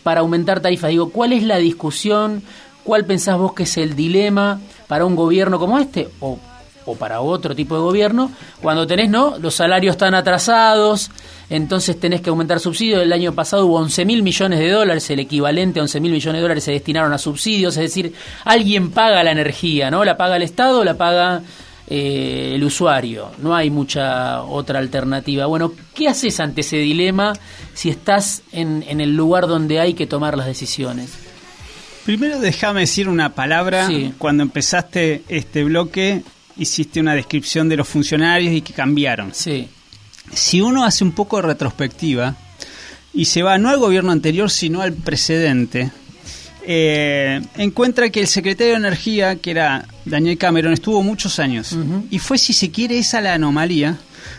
para 0.03 0.21
aumentar 0.21 0.61
tarifas? 0.61 0.91
Digo, 0.91 1.11
¿cuál 1.11 1.33
es 1.33 1.43
la 1.43 1.57
discusión? 1.57 2.43
¿cuál 2.87 3.05
pensás 3.05 3.37
vos 3.37 3.53
que 3.53 3.65
es 3.65 3.77
el 3.77 3.97
dilema 3.97 4.61
para 4.87 5.05
un 5.05 5.17
gobierno 5.17 5.59
como 5.59 5.79
este 5.79 6.09
o, 6.21 6.39
o 6.87 6.95
para 6.95 7.21
otro 7.21 7.55
tipo 7.55 7.75
de 7.75 7.83
gobierno 7.83 8.31
cuando 8.63 8.87
tenés 8.87 9.11
no 9.11 9.39
los 9.39 9.55
salarios 9.55 9.95
están 9.95 10.15
atrasados, 10.15 11.11
entonces 11.51 11.99
tenés 12.01 12.21
que 12.21 12.31
aumentar 12.31 12.61
subsidios. 12.61 13.03
El 13.03 13.13
año 13.13 13.33
pasado 13.33 13.67
hubo 13.67 13.77
11 13.77 14.05
mil 14.05 14.23
millones 14.23 14.59
de 14.59 14.71
dólares, 14.71 15.09
el 15.11 15.21
equivalente 15.21 15.81
a 15.81 15.83
11 15.83 16.01
mil 16.01 16.13
millones 16.13 16.39
de 16.39 16.43
dólares 16.43 16.65
se 16.65 16.73
destinaron 16.73 17.13
a 17.13 17.19
subsidios, 17.19 17.77
es 17.77 17.83
decir, 17.83 18.15
alguien 18.45 18.91
paga 18.91 19.23
la 19.23 19.33
energía, 19.33 19.91
¿no? 19.91 20.05
La 20.05 20.17
paga 20.17 20.37
el 20.37 20.43
Estado, 20.43 20.85
la 20.85 20.95
paga 20.95 21.43
eh, 21.89 22.53
el 22.55 22.65
usuario, 22.65 23.31
no 23.39 23.55
hay 23.55 23.71
mucha 23.71 24.43
otra 24.43 24.79
alternativa. 24.79 25.47
Bueno, 25.47 25.73
¿qué 25.95 26.09
haces 26.09 26.41
ante 26.41 26.63
ese 26.63 26.79
dilema 26.79 27.33
si 27.75 27.91
estás 27.91 28.43
en, 28.53 28.85
en 28.89 29.01
el 29.01 29.15
lugar 29.15 29.47
donde 29.47 29.79
hay 29.79 29.95
que 29.95 30.07
tomar 30.07 30.37
las 30.37 30.47
decisiones? 30.47 31.27
Primero 32.07 32.39
déjame 32.39 32.81
decir 32.81 33.09
una 33.09 33.35
palabra. 33.35 33.89
Sí. 33.89 34.15
Cuando 34.17 34.45
empezaste 34.45 35.25
este 35.29 35.65
bloque 35.65 36.23
hiciste 36.57 37.01
una 37.01 37.15
descripción 37.15 37.69
de 37.69 37.77
los 37.77 37.89
funcionarios 37.89 38.55
y 38.55 38.63
que 38.63 38.73
cambiaron. 38.73 39.33
Sí, 39.35 39.69
Si 40.33 40.61
uno 40.61 40.85
hace 40.85 41.05
un 41.05 41.13
poco 41.13 41.37
de 41.37 41.43
retrospectiva 41.43 42.35
y 43.15 43.27
se 43.27 43.43
va 43.43 43.59
no 43.59 43.69
al 43.69 43.79
gobierno 43.79 44.13
anterior 44.13 44.51
sino 44.51 44.81
al 44.81 44.93
precedente, 44.93 45.91
eh, 46.69 47.41
encuentra 47.57 48.11
que 48.11 48.21
el 48.21 48.27
secretario 48.27 48.73
de 48.73 48.79
Energía, 48.79 49.37
que 49.37 49.53
era 49.53 49.87
Daniel 50.05 50.37
Cameron, 50.37 50.73
estuvo 50.73 51.03
muchos 51.03 51.39
años 51.39 51.77
y 52.11 52.19
fue, 52.19 52.39
si 52.39 52.53
se 52.53 52.71
quiere, 52.71 52.99
esa 52.99 53.21
la 53.21 53.35
anomalía. 53.35 53.99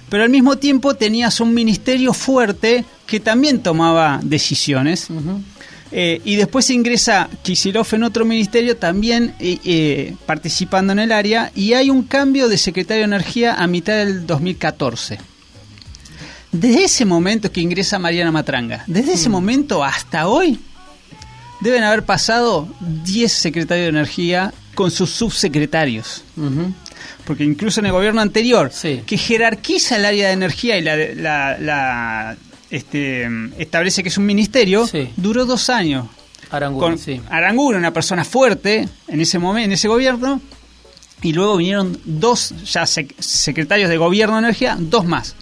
Pero 0.09 0.23
al 0.23 0.29
mismo 0.29 0.57
tiempo 0.57 0.95
tenías 0.95 1.39
un 1.39 1.53
ministerio 1.53 2.13
fuerte 2.13 2.83
que 3.05 3.21
también 3.21 3.63
tomaba 3.63 4.19
decisiones. 4.21 5.07
Eh, 5.91 6.21
y 6.25 6.35
después 6.35 6.69
ingresa 6.69 7.29
Kisilov 7.43 7.87
en 7.93 8.03
otro 8.03 8.25
ministerio 8.25 8.75
también 8.75 9.33
eh, 9.39 9.57
eh, 9.63 10.15
participando 10.25 10.91
en 10.93 10.99
el 10.99 11.11
área 11.13 11.51
y 11.55 11.73
hay 11.73 11.89
un 11.89 12.03
cambio 12.03 12.49
de 12.49 12.57
secretario 12.57 13.01
de 13.01 13.05
Energía 13.15 13.53
a 13.55 13.67
mitad 13.67 13.93
del 13.95 14.27
2014. 14.27 15.17
Desde 16.51 16.83
ese 16.83 17.05
momento 17.05 17.51
que 17.51 17.61
ingresa 17.61 17.99
Mariana 17.99 18.31
Matranga, 18.31 18.83
desde 18.87 19.13
ese 19.13 19.29
momento 19.29 19.83
hasta 19.83 20.27
hoy, 20.27 20.59
deben 21.61 21.83
haber 21.83 22.03
pasado 22.03 22.67
10 23.03 23.31
secretarios 23.31 23.85
de 23.85 23.89
Energía 23.89 24.53
con 24.75 24.91
sus 24.91 25.09
subsecretarios. 25.11 26.23
Porque 27.25 27.43
incluso 27.43 27.79
en 27.81 27.87
el 27.87 27.91
gobierno 27.91 28.21
anterior, 28.21 28.71
Sí. 28.73 29.01
que 29.05 29.17
jerarquiza 29.17 29.97
el 29.97 30.05
área 30.05 30.27
de 30.27 30.33
energía 30.33 30.77
y 30.77 30.81
la, 30.81 30.95
la- 30.97 31.57
la, 31.59 32.37
este, 32.69 33.27
establece 33.57 34.03
que 34.03 34.09
es 34.09 34.17
un 34.17 34.25
ministerio, 34.25 34.85
Sí. 34.87 35.09
duró 35.15 35.45
dos 35.45 35.69
años. 35.69 36.07
Aranguren, 36.49 36.91
Con 36.91 36.97
sí. 36.97 37.21
Aranguren, 37.29 37.79
una 37.79 37.91
persona 37.91 38.23
fuerte 38.23 38.87
en 39.07 39.21
ese 39.21 39.37
momento, 39.39 39.65
en 39.65 39.71
ese 39.73 39.87
gobierno, 39.87 40.39
y 41.21 41.33
luego 41.33 41.57
vinieron 41.57 41.99
dos 42.05 42.53
ya 42.71 42.83
sec- 42.83 43.15
secretarios 43.19 43.89
de 43.89 43.97
gobierno 43.97 44.35
de 44.35 44.39
energía, 44.43 44.77
dos 44.79 45.05
más. 45.05 45.35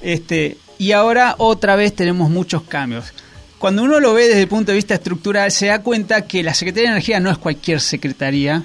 Este, 0.00 0.56
y 0.78 0.92
ahora 0.92 1.34
otra 1.38 1.76
vez 1.76 1.94
tenemos 1.94 2.30
muchos 2.30 2.62
cambios. 2.62 3.06
Cuando 3.60 3.82
uno 3.82 4.00
lo 4.00 4.14
ve 4.14 4.26
desde 4.26 4.40
el 4.40 4.48
punto 4.48 4.72
de 4.72 4.76
vista 4.76 4.94
estructural, 4.94 5.52
se 5.52 5.66
da 5.66 5.82
cuenta 5.82 6.22
que 6.22 6.42
la 6.42 6.54
Secretaría 6.54 6.88
de 6.88 6.92
Energía 6.92 7.20
no 7.20 7.30
es 7.30 7.36
cualquier 7.36 7.82
secretaría 7.82 8.62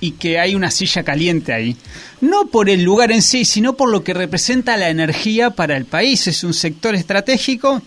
y 0.00 0.10
que 0.10 0.38
hay 0.38 0.54
una 0.54 0.70
silla 0.70 1.02
caliente 1.02 1.54
ahí. 1.54 1.74
No 2.20 2.48
por 2.48 2.68
el 2.68 2.84
lugar 2.84 3.10
en 3.10 3.22
sí, 3.22 3.46
sino 3.46 3.72
por 3.72 3.88
lo 3.88 4.04
que 4.04 4.12
representa 4.12 4.76
la 4.76 4.90
energía 4.90 5.48
para 5.48 5.78
el 5.78 5.86
país. 5.86 6.26
Es 6.26 6.44
un 6.44 6.52
sector 6.52 6.94
estratégico 6.94 7.80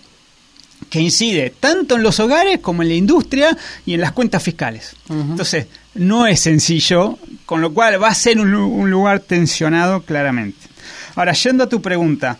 que 0.89 0.99
incide 0.99 1.53
tanto 1.59 1.95
en 1.95 2.01
los 2.01 2.19
hogares 2.19 2.57
como 2.59 2.81
en 2.81 2.89
la 2.89 2.95
industria 2.95 3.55
y 3.85 3.93
en 3.93 4.01
las 4.01 4.13
cuentas 4.13 4.41
fiscales. 4.41 4.95
Entonces, 5.11 5.67
no 5.93 6.25
es 6.25 6.39
sencillo, 6.39 7.19
con 7.45 7.61
lo 7.61 7.71
cual 7.71 8.01
va 8.01 8.07
a 8.07 8.15
ser 8.15 8.39
un 8.39 8.89
lugar 8.89 9.19
tensionado 9.19 10.01
claramente. 10.01 10.65
Ahora, 11.13 11.33
yendo 11.33 11.65
a 11.65 11.69
tu 11.69 11.83
pregunta, 11.83 12.39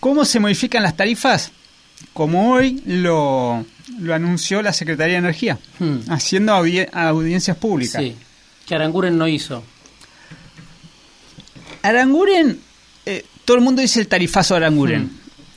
¿cómo 0.00 0.24
se 0.24 0.40
modifican 0.40 0.82
las 0.82 0.96
tarifas? 0.96 1.52
Como 2.12 2.52
hoy 2.52 2.82
lo, 2.86 3.64
lo 3.98 4.14
anunció 4.14 4.62
la 4.62 4.72
Secretaría 4.72 5.14
de 5.14 5.18
Energía, 5.18 5.58
Hmm. 5.78 5.98
haciendo 6.10 6.52
audi- 6.52 6.88
audiencias 6.92 7.56
públicas. 7.56 8.02
Sí, 8.02 8.14
que 8.66 8.74
Aranguren 8.74 9.18
no 9.18 9.26
hizo. 9.26 9.64
Aranguren, 11.82 12.58
eh, 13.04 13.24
todo 13.44 13.56
el 13.58 13.62
mundo 13.62 13.82
dice 13.82 14.00
el 14.00 14.08
tarifazo 14.08 14.54
de 14.54 14.58
Aranguren. 14.58 15.02
Mm. 15.04 15.10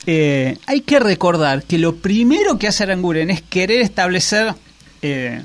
Eh, 0.06 0.58
hay 0.66 0.80
que 0.82 0.98
recordar 1.00 1.62
que 1.64 1.78
lo 1.78 1.96
primero 1.96 2.58
que 2.58 2.68
hace 2.68 2.82
Aranguren 2.82 3.30
es 3.30 3.42
querer 3.42 3.80
establecer 3.82 4.54
eh, 5.02 5.42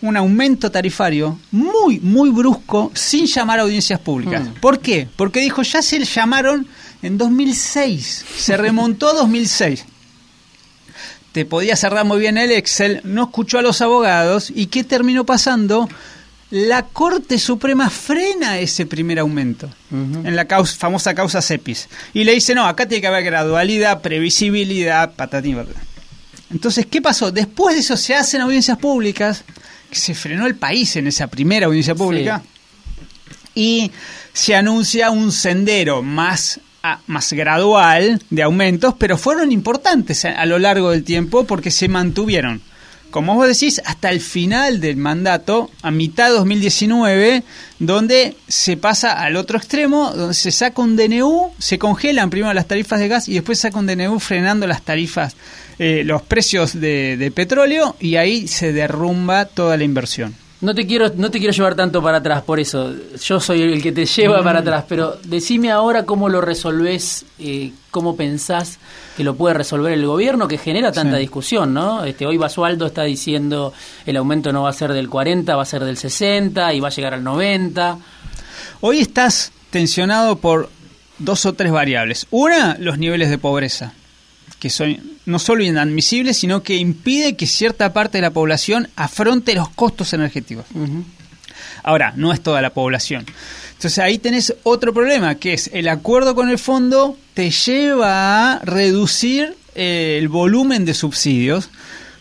un 0.00 0.16
aumento 0.16 0.70
tarifario 0.70 1.38
muy, 1.50 1.98
muy 2.00 2.30
brusco 2.30 2.90
sin 2.94 3.26
llamar 3.26 3.58
a 3.58 3.62
audiencias 3.62 4.00
públicas. 4.00 4.42
Mm. 4.48 4.52
¿Por 4.60 4.80
qué? 4.80 5.08
Porque 5.16 5.40
dijo, 5.40 5.62
ya 5.62 5.82
se 5.82 6.02
llamaron 6.04 6.66
en 7.02 7.18
2006, 7.18 8.24
se 8.38 8.56
remontó 8.56 9.10
a 9.10 9.14
2006. 9.14 9.84
Te 11.32 11.44
podía 11.46 11.76
cerrar 11.76 12.04
muy 12.04 12.18
bien 12.20 12.36
el 12.38 12.50
Excel, 12.50 13.00
no 13.04 13.24
escuchó 13.24 13.58
a 13.58 13.62
los 13.62 13.80
abogados 13.80 14.52
y 14.54 14.66
¿qué 14.66 14.84
terminó 14.84 15.24
pasando? 15.24 15.88
La 16.50 16.82
Corte 16.84 17.38
Suprema 17.38 17.88
frena 17.88 18.58
ese 18.58 18.84
primer 18.84 19.18
aumento 19.18 19.70
en 19.90 20.36
la 20.36 20.44
causa- 20.46 20.76
famosa 20.76 21.14
causa 21.14 21.40
CEPIS. 21.40 21.88
Y 22.12 22.24
le 22.24 22.32
dice, 22.32 22.54
no, 22.54 22.66
acá 22.66 22.86
tiene 22.86 23.00
que 23.00 23.06
haber 23.06 23.24
gradualidad, 23.24 24.02
previsibilidad, 24.02 25.14
patatín. 25.14 25.56
patatán. 25.56 25.82
Entonces, 26.50 26.84
¿qué 26.84 27.00
pasó? 27.00 27.32
Después 27.32 27.74
de 27.74 27.80
eso 27.80 27.96
se 27.96 28.14
hacen 28.14 28.42
audiencias 28.42 28.76
públicas, 28.76 29.44
que 29.88 29.96
se 29.96 30.14
frenó 30.14 30.46
el 30.46 30.54
país 30.56 30.94
en 30.96 31.06
esa 31.06 31.26
primera 31.28 31.64
audiencia 31.66 31.94
pública, 31.94 32.42
y 33.54 33.90
se 34.34 34.54
anuncia 34.54 35.10
un 35.10 35.32
sendero 35.32 36.02
más, 36.02 36.60
más 37.06 37.32
gradual 37.32 38.22
de 38.30 38.42
aumentos, 38.42 38.94
pero 38.98 39.16
fueron 39.16 39.52
importantes 39.52 40.24
a, 40.24 40.44
lo 40.46 40.58
largo 40.58 40.90
del 40.90 41.04
tiempo 41.04 41.44
porque 41.44 41.70
se 41.70 41.88
mantuvieron. 41.88 42.60
Como 43.10 43.34
vos 43.34 43.46
decís, 43.46 43.82
hasta 43.84 44.10
el 44.10 44.20
final 44.20 44.80
del 44.80 44.96
mandato, 44.96 45.70
a 45.82 45.90
mitad 45.90 46.28
de 46.28 46.36
2019, 46.36 47.42
donde 47.78 48.36
se 48.48 48.78
pasa 48.78 49.20
al 49.20 49.36
otro 49.36 49.58
extremo, 49.58 50.12
donde 50.12 50.32
se 50.32 50.50
saca 50.50 50.80
un 50.80 50.96
DNU, 50.96 51.52
se 51.58 51.78
congelan 51.78 52.30
primero 52.30 52.54
las 52.54 52.68
tarifas 52.68 53.00
de 53.00 53.08
gas 53.08 53.28
y 53.28 53.34
después 53.34 53.58
saca 53.58 53.78
un 53.78 53.86
DNU 53.86 54.18
frenando 54.18 54.66
las 54.66 54.82
tarifas, 54.82 55.36
eh, 55.78 56.04
los 56.06 56.22
precios 56.22 56.72
de 56.80 57.32
petróleo 57.34 57.96
y 58.00 58.16
ahí 58.16 58.48
se 58.48 58.72
derrumba 58.72 59.44
toda 59.44 59.76
la 59.76 59.84
inversión. 59.84 60.41
No 60.62 60.74
te 60.74 60.86
quiero 60.86 61.10
no 61.16 61.30
te 61.30 61.38
quiero 61.38 61.52
llevar 61.52 61.74
tanto 61.74 62.00
para 62.02 62.18
atrás, 62.18 62.42
por 62.42 62.58
eso 62.60 62.94
yo 63.22 63.40
soy 63.40 63.62
el 63.62 63.82
que 63.82 63.90
te 63.92 64.06
lleva 64.06 64.40
Mm. 64.40 64.44
para 64.44 64.58
atrás, 64.60 64.84
pero 64.88 65.16
decime 65.24 65.70
ahora 65.72 66.04
cómo 66.04 66.28
lo 66.28 66.40
resolvés, 66.40 67.24
eh, 67.40 67.72
cómo 67.90 68.16
pensás 68.16 68.78
que 69.16 69.24
lo 69.24 69.34
puede 69.34 69.54
resolver 69.54 69.92
el 69.92 70.06
gobierno 70.06 70.46
que 70.48 70.58
genera 70.58 70.92
tanta 70.92 71.16
Sí. 71.16 71.20
discusión, 71.22 71.74
¿no? 71.74 72.04
Este 72.04 72.26
hoy 72.26 72.36
Basualdo 72.38 72.86
está 72.86 73.02
diciendo 73.02 73.72
el 74.06 74.16
aumento 74.16 74.52
no 74.52 74.62
va 74.62 74.70
a 74.70 74.72
ser 74.72 74.92
del 74.92 75.08
40, 75.10 75.56
va 75.56 75.62
a 75.62 75.66
ser 75.66 75.84
del 75.84 75.96
60 75.96 76.72
y 76.72 76.80
va 76.80 76.88
a 76.88 76.92
llegar 76.92 77.12
al 77.14 77.24
90. 77.24 77.98
Hoy 78.80 79.00
estás 79.00 79.50
tensionado 79.70 80.36
por 80.36 80.70
dos 81.18 81.44
o 81.44 81.54
tres 81.54 81.72
variables. 81.72 82.26
Una, 82.30 82.76
los 82.78 82.98
niveles 82.98 83.30
de 83.30 83.38
pobreza, 83.38 83.94
que 84.62 84.70
son 84.70 84.96
no 85.26 85.40
solo 85.40 85.64
inadmisibles, 85.64 86.36
sino 86.36 86.62
que 86.62 86.76
impide 86.76 87.34
que 87.34 87.48
cierta 87.48 87.92
parte 87.92 88.18
de 88.18 88.22
la 88.22 88.30
población 88.30 88.86
afronte 88.94 89.56
los 89.56 89.68
costos 89.70 90.12
energéticos. 90.12 90.66
Ahora, 91.82 92.12
no 92.14 92.32
es 92.32 92.40
toda 92.40 92.62
la 92.62 92.70
población. 92.70 93.26
Entonces 93.72 93.98
ahí 93.98 94.18
tenés 94.18 94.54
otro 94.62 94.94
problema, 94.94 95.34
que 95.34 95.52
es 95.52 95.68
el 95.72 95.88
acuerdo 95.88 96.36
con 96.36 96.48
el 96.48 96.60
fondo 96.60 97.18
te 97.34 97.50
lleva 97.50 98.52
a 98.52 98.58
reducir 98.60 99.56
eh, 99.74 100.18
el 100.20 100.28
volumen 100.28 100.84
de 100.84 100.94
subsidios, 100.94 101.68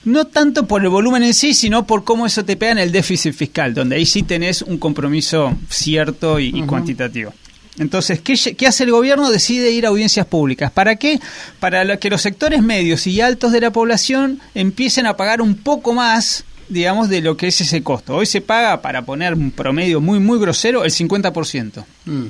no 0.04 0.25
tanto 0.25 0.65
por 0.65 0.82
el 0.82 0.89
volumen 0.89 1.21
en 1.21 1.36
sí, 1.36 1.54
sino 1.54 1.86
por 1.86 2.04
cómo 2.04 2.25
eso 2.25 2.43
te 2.43 2.58
pega 2.58 2.71
en 2.71 2.80
el 2.80 2.91
déficit 2.91 3.36
fiscal, 3.36 3.75
donde 3.75 3.97
ahí 3.97 4.08
sí 4.08 4.23
tenés 4.23 4.63
un 4.63 4.80
compromiso 4.80 5.56
cierto 5.69 6.39
y, 6.39 6.60
cuantitativo. 6.63 7.36
Entonces, 7.77 8.19
¿qué, 8.21 8.67
hace 8.67 8.84
el 8.84 8.91
gobierno? 8.91 9.29
Decide 9.29 9.71
ir 9.71 9.86
a 9.86 9.89
audiencias 9.89 10.25
públicas. 10.25 10.71
¿Para 10.71 10.97
qué? 10.97 11.19
Para 11.60 11.97
que 11.97 12.10
los 12.10 12.21
sectores 12.21 12.62
medios 12.62 13.07
y 13.07 13.21
altos 13.21 13.51
de 13.51 13.62
la 13.62 13.71
población 13.71 14.41
empiecen 14.53 15.05
a 15.05 15.15
pagar 15.15 15.41
un 15.41 15.55
poco 15.55 15.93
más, 15.93 16.43
digamos, 16.67 17.07
de 17.07 17.21
lo 17.21 17.38
que 17.38 17.47
es 17.47 17.62
ese 17.62 17.81
costo. 17.81 18.15
Hoy 18.15 18.25
se 18.25 18.41
paga, 18.41 18.81
para 18.81 19.03
poner 19.03 19.34
un 19.34 19.51
promedio 19.51 20.01
muy, 20.01 20.19
muy 20.19 20.38
grosero, 20.39 20.84
el 20.84 20.91
50%. 20.91 21.86
Mm. 22.05 22.25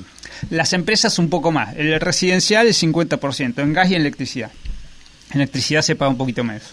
Las 0.52 0.74
empresas 0.74 1.18
un 1.18 1.30
poco 1.30 1.52
más. 1.52 1.76
El 1.76 2.00
residencial 2.00 2.68
el 2.68 2.74
50%, 2.74 3.60
en 3.62 3.74
gas 3.74 3.90
y 3.90 3.96
en 3.96 4.02
electricidad. 4.02 4.52
En 5.32 5.42
electricidad 5.42 5.82
se 5.82 5.96
paga 5.96 6.12
un 6.12 6.18
poquito 6.18 6.44
menos. 6.44 6.64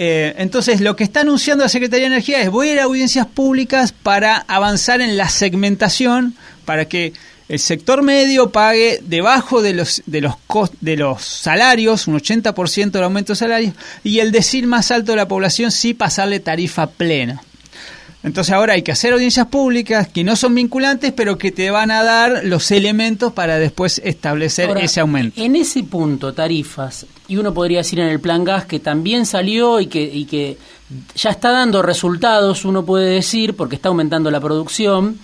Eh, 0.00 0.34
entonces, 0.38 0.80
lo 0.80 0.94
que 0.94 1.02
está 1.02 1.22
anunciando 1.22 1.64
la 1.64 1.68
Secretaría 1.68 2.08
de 2.08 2.14
Energía 2.14 2.40
es 2.40 2.50
voy 2.50 2.68
a 2.68 2.72
ir 2.74 2.78
a 2.78 2.84
audiencias 2.84 3.26
públicas 3.26 3.90
para 3.90 4.36
avanzar 4.36 5.00
en 5.00 5.16
la 5.16 5.28
segmentación, 5.28 6.36
para 6.64 6.84
que 6.84 7.12
el 7.48 7.58
sector 7.58 8.02
medio 8.02 8.50
pague 8.50 9.00
debajo 9.02 9.62
de 9.62 9.72
los, 9.72 10.02
de 10.06 10.20
los, 10.20 10.34
cos- 10.46 10.70
de 10.80 10.96
los 10.96 11.22
salarios, 11.24 12.06
un 12.06 12.18
80% 12.18 12.90
del 12.90 13.04
aumento 13.04 13.32
de 13.32 13.36
salarios, 13.38 13.74
y 14.04 14.18
el 14.18 14.32
decir 14.32 14.66
más 14.66 14.90
alto 14.90 15.12
de 15.12 15.16
la 15.16 15.28
población 15.28 15.70
sí 15.70 15.94
pasarle 15.94 16.40
tarifa 16.40 16.88
plena. 16.88 17.42
Entonces 18.24 18.52
ahora 18.52 18.72
hay 18.74 18.82
que 18.82 18.90
hacer 18.92 19.12
audiencias 19.12 19.46
públicas 19.46 20.08
que 20.08 20.24
no 20.24 20.34
son 20.34 20.52
vinculantes, 20.54 21.12
pero 21.12 21.38
que 21.38 21.52
te 21.52 21.70
van 21.70 21.92
a 21.92 22.02
dar 22.02 22.40
los 22.44 22.70
elementos 22.72 23.32
para 23.32 23.58
después 23.60 24.02
establecer 24.04 24.68
Ahora, 24.68 24.80
ese 24.80 25.00
aumento. 25.00 25.40
En 25.40 25.54
ese 25.54 25.84
punto, 25.84 26.34
tarifas, 26.34 27.06
y 27.28 27.36
uno 27.36 27.54
podría 27.54 27.78
decir 27.78 28.00
en 28.00 28.08
el 28.08 28.18
plan 28.20 28.42
gas 28.44 28.66
que 28.66 28.80
también 28.80 29.24
salió 29.24 29.80
y 29.80 29.86
que, 29.86 30.02
y 30.02 30.24
que 30.24 30.58
ya 31.14 31.30
está 31.30 31.50
dando 31.52 31.80
resultados, 31.80 32.64
uno 32.64 32.84
puede 32.84 33.08
decir, 33.08 33.54
porque 33.54 33.76
está 33.76 33.88
aumentando 33.88 34.30
la 34.32 34.40
producción, 34.40 35.18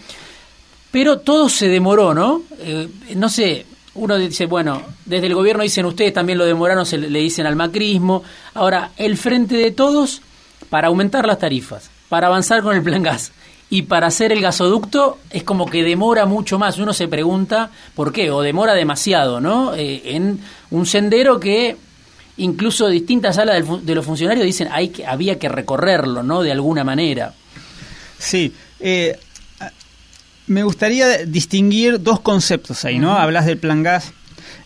pero 0.94 1.18
todo 1.18 1.48
se 1.48 1.66
demoró, 1.66 2.14
¿no? 2.14 2.42
Eh, 2.61 2.88
no 3.16 3.28
sé, 3.28 3.66
uno 3.94 4.16
dice, 4.16 4.46
bueno, 4.46 4.80
desde 5.04 5.26
el 5.26 5.35
gobierno 5.35 5.64
dicen 5.64 5.87
ustedes 5.87 6.12
también 6.12 6.38
lo 6.38 6.44
demoraron, 6.44 6.87
se 6.87 6.98
le 6.98 7.18
dicen 7.18 7.46
al 7.46 7.57
macrismo. 7.57 8.22
Ahora, 8.54 8.92
el 8.96 9.16
frente 9.16 9.57
de 9.57 9.72
todos 9.72 10.22
para 10.70 10.87
aumentar 10.87 11.26
las 11.26 11.40
tarifas, 11.40 11.90
para 12.09 12.28
avanzar 12.28 12.62
con 12.62 12.76
el 12.76 12.85
plan 12.85 13.02
gas 13.02 13.33
y 13.68 13.83
para 13.83 14.07
hacer 14.07 14.30
el 14.30 14.40
gasoducto 14.40 15.18
es 15.30 15.42
como 15.42 15.66
que 15.66 15.83
demora 15.83 16.26
mucho 16.26 16.61
más. 16.61 16.78
Uno 16.78 16.92
se 16.92 17.09
pregunta 17.09 17.72
por 17.96 18.12
qué, 18.12 18.30
o 18.30 18.40
demora 18.40 18.74
demasiado, 18.74 19.40
¿no? 19.40 19.74
Eh, 19.74 20.14
en 20.14 20.38
un 20.70 20.87
sendero 20.87 21.40
que 21.40 21.76
incluso 22.37 22.87
distintas 22.87 23.35
salas 23.35 23.64
de 23.85 23.94
los 23.96 24.07
funcionarios 24.07 24.46
dicen 24.46 24.68
hay 24.70 24.90
que, 24.90 25.04
había 25.04 25.40
que 25.40 25.48
recorrerlo, 25.48 26.22
¿no? 26.22 26.44
De 26.44 26.52
alguna 26.52 26.85
manera. 26.85 27.35
Sí. 28.16 28.54
eh, 28.78 29.18
me 30.46 30.62
gustaría 30.62 31.24
distinguir 31.24 32.02
dos 32.02 32.20
conceptos 32.20 32.85
ahí, 32.85 32.98
¿no? 32.98 33.16
Hablas 33.16 33.46
del 33.46 33.59
plan 33.59 33.83
gas. 33.83 34.12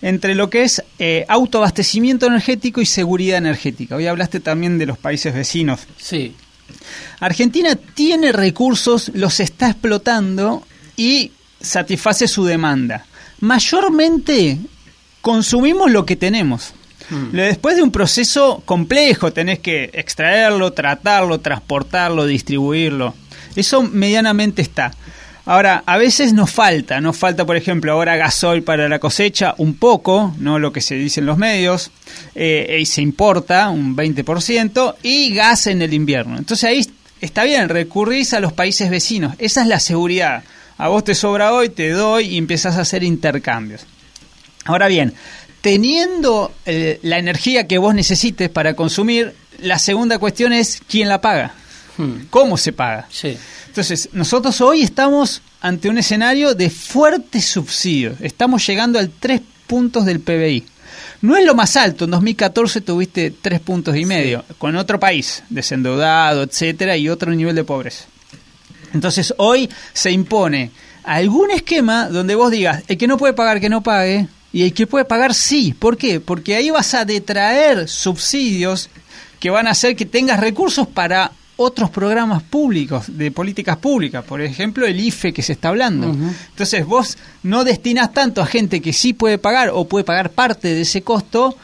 Entre 0.01 0.35
lo 0.35 0.49
que 0.49 0.63
es 0.63 0.83
eh, 0.99 1.25
autoabastecimiento 1.29 2.27
energético 2.27 2.81
y 2.81 2.87
seguridad 2.87 3.39
energética. 3.39 3.97
Hoy 3.97 4.07
hablaste 4.07 4.41
también 4.41 4.79
de 4.79 4.87
los 4.87 4.99
países 4.99 5.35
vecinos. 5.35 5.81
Sí. 5.97 6.35
Argentina 7.21 7.77
tiene 7.95 8.33
recursos, 8.33 9.11
los 9.15 9.41
está 9.41 9.71
explotando 9.71 10.63
y 10.97 11.33
satisface 11.61 12.29
su 12.29 12.45
demanda. 12.45 13.07
Mayormente 13.41 14.59
consumimos 15.21 15.91
lo 15.91 16.07
que 16.07 16.17
tenemos. 16.17 16.75
Mm. 17.11 17.31
Después 17.33 17.77
de 17.77 17.83
un 17.83 17.91
proceso 17.91 18.63
complejo, 18.65 19.33
tenés 19.33 19.59
que 19.61 19.91
extraerlo, 19.95 20.73
tratarlo, 20.73 21.41
transportarlo, 21.41 22.27
distribuirlo. 22.27 23.15
Eso 23.57 23.83
medianamente 23.83 24.63
está. 24.63 24.93
Ahora, 25.49 25.83
a 25.87 25.97
veces 25.97 26.35
nos 26.35 26.51
falta, 26.51 27.01
nos 27.01 27.17
falta, 27.17 27.47
por 27.47 27.57
ejemplo, 27.57 27.91
ahora 27.91 28.19
gasoil 28.19 28.63
para 28.63 28.87
la 28.87 28.99
cosecha, 28.99 29.55
un 29.57 29.77
poco, 29.77 30.35
no 30.39 30.59
lo 30.59 30.75
que 30.75 30.83
se 30.83 30.95
dice 30.95 31.21
en 31.21 31.27
los 31.27 31.39
medios, 31.39 31.91
eh, 32.35 32.77
y 32.79 32.85
se 32.85 33.01
importa 33.01 33.71
un 33.71 33.97
20%, 33.97 34.97
y 35.03 35.33
gas 35.33 35.67
en 35.69 35.81
el 35.81 35.95
invierno. 35.95 36.37
Entonces 36.37 36.65
ahí 36.65 36.87
está 37.23 37.45
bien, 37.45 37.71
recurrís 37.71 38.35
a 38.35 38.41
los 38.41 38.53
países 38.53 38.91
vecinos, 38.91 39.37
esa 39.39 39.63
es 39.63 39.69
la 39.69 39.81
seguridad. 39.81 40.45
A 40.77 40.89
vos 40.89 41.03
te 41.03 41.15
sobra 41.15 41.55
hoy, 41.55 41.71
te 41.71 41.93
doy 41.93 42.27
y 42.27 42.37
empezás 42.37 42.77
a 42.77 42.83
hacer 42.83 43.03
intercambios. 43.03 43.87
Ahora 44.67 44.87
bien, 44.87 45.15
teniendo 45.63 46.53
eh, 46.67 47.01
la 47.03 47.17
energía 47.17 47.67
que 47.67 47.79
vos 47.79 47.95
necesites 47.95 48.51
para 48.51 48.75
consumir, 48.75 49.33
la 49.63 49.79
segunda 49.79 50.19
cuestión 50.19 50.53
es 50.53 50.83
quién 50.87 51.09
la 51.09 51.23
paga, 51.23 51.55
Hmm. 51.99 52.27
cómo 52.31 52.57
se 52.57 52.73
paga. 52.73 53.07
Sí. 53.11 53.37
Entonces, 53.67 54.09
nosotros 54.13 54.61
hoy 54.61 54.83
estamos 54.83 55.43
ante 55.61 55.89
un 55.89 55.99
escenario 55.99 56.55
de 56.55 56.71
fuertes 56.71 57.45
subsidios. 57.45 58.21
Estamos 58.21 58.67
llegando 58.67 58.99
al 58.99 59.11
3 59.11 59.41
puntos 59.67 60.07
del 60.07 60.21
PBI. 60.21 60.65
No 61.21 61.37
es 61.37 61.45
lo 61.45 61.55
más 61.55 61.77
alto, 61.77 62.05
en 62.05 62.13
2014 62.13 62.81
tuviste 62.81 63.33
3 63.43 63.61
puntos 63.61 63.97
y 63.97 64.05
medio, 64.05 64.45
con 64.57 64.77
otro 64.77 65.01
país, 65.01 65.43
desendeudado, 65.51 66.45
etcétera, 66.45 66.97
y 66.97 67.09
otro 67.09 67.33
nivel 67.33 67.57
de 67.57 67.65
pobreza. 67.65 68.05
Entonces, 68.95 69.35
hoy 69.37 69.69
se 69.93 70.13
impone 70.13 70.71
algún 71.03 71.51
esquema 71.51 72.09
donde 72.09 72.37
vos 72.37 72.51
digas, 72.51 72.85
el 72.87 72.97
que 72.97 73.09
no 73.09 73.19
puede 73.19 73.33
pagar, 73.33 73.61
que 73.61 73.69
no 73.69 73.83
pague, 73.83 74.29
y 74.53 74.63
el 74.63 74.73
que 74.73 74.87
puede 74.87 75.05
pagar, 75.05 75.35
sí. 75.35 75.75
¿Por 75.79 75.97
qué? 75.97 76.21
Porque 76.21 76.55
ahí 76.55 76.71
vas 76.71 76.95
a 76.95 77.05
detraer 77.05 77.89
subsidios 77.89 78.89
que 79.41 79.51
van 79.51 79.67
a 79.67 79.71
hacer 79.71 79.97
que 79.97 80.07
tengas 80.07 80.41
recursos 80.41 80.87
para 80.87 81.33
otros 81.59 81.91
programas 81.91 82.43
públicos, 82.43 83.05
de 83.19 83.31
políticas 83.31 83.77
públicas, 83.77 84.25
por 84.25 84.41
ejemplo 84.41 84.87
el 84.87 84.99
IFE 84.99 85.33
que 85.35 85.43
se 85.43 85.53
está 85.53 85.69
hablando. 85.69 86.07
Entonces 86.51 86.87
vos 86.87 87.19
no 87.43 87.65
destinas 87.65 88.15
tanto 88.15 88.41
a 88.41 88.47
gente 88.47 88.81
que 88.81 88.93
sí 88.93 89.13
puede 89.13 89.37
pagar 89.39 89.71
o 89.75 89.85
puede 89.87 90.05
pagar 90.05 90.31
parte 90.31 90.69
de 90.75 90.81
ese 90.83 91.03
costo 91.03 91.55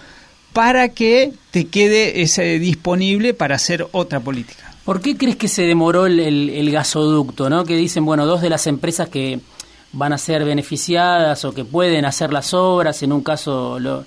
para 0.53 0.89
que 0.91 1.33
te 1.51 1.67
quede 1.69 2.23
ese 2.23 2.59
disponible 2.59 3.35
para 3.35 3.55
hacer 3.57 3.87
otra 3.93 4.21
política. 4.21 4.73
¿Por 4.85 5.01
qué 5.01 5.17
crees 5.17 5.37
que 5.37 5.49
se 5.49 5.63
demoró 5.63 6.07
el, 6.07 6.21
el- 6.21 6.51
el 6.51 6.71
gasoducto? 6.71 7.49
¿no? 7.49 7.65
Que 7.65 7.75
dicen, 7.77 8.05
bueno, 8.05 8.27
dos 8.27 8.43
de 8.43 8.51
las 8.51 8.67
empresas 8.67 9.09
que 9.09 9.41
van 9.93 10.13
a 10.13 10.19
ser 10.19 10.45
beneficiadas 10.45 11.45
o 11.45 11.55
que 11.55 11.65
pueden 11.65 12.05
hacer 12.05 12.33
las 12.33 12.53
obras, 12.53 13.03
en 13.03 13.13
un 13.13 13.23
caso 13.23 13.79
lo- 13.79 14.05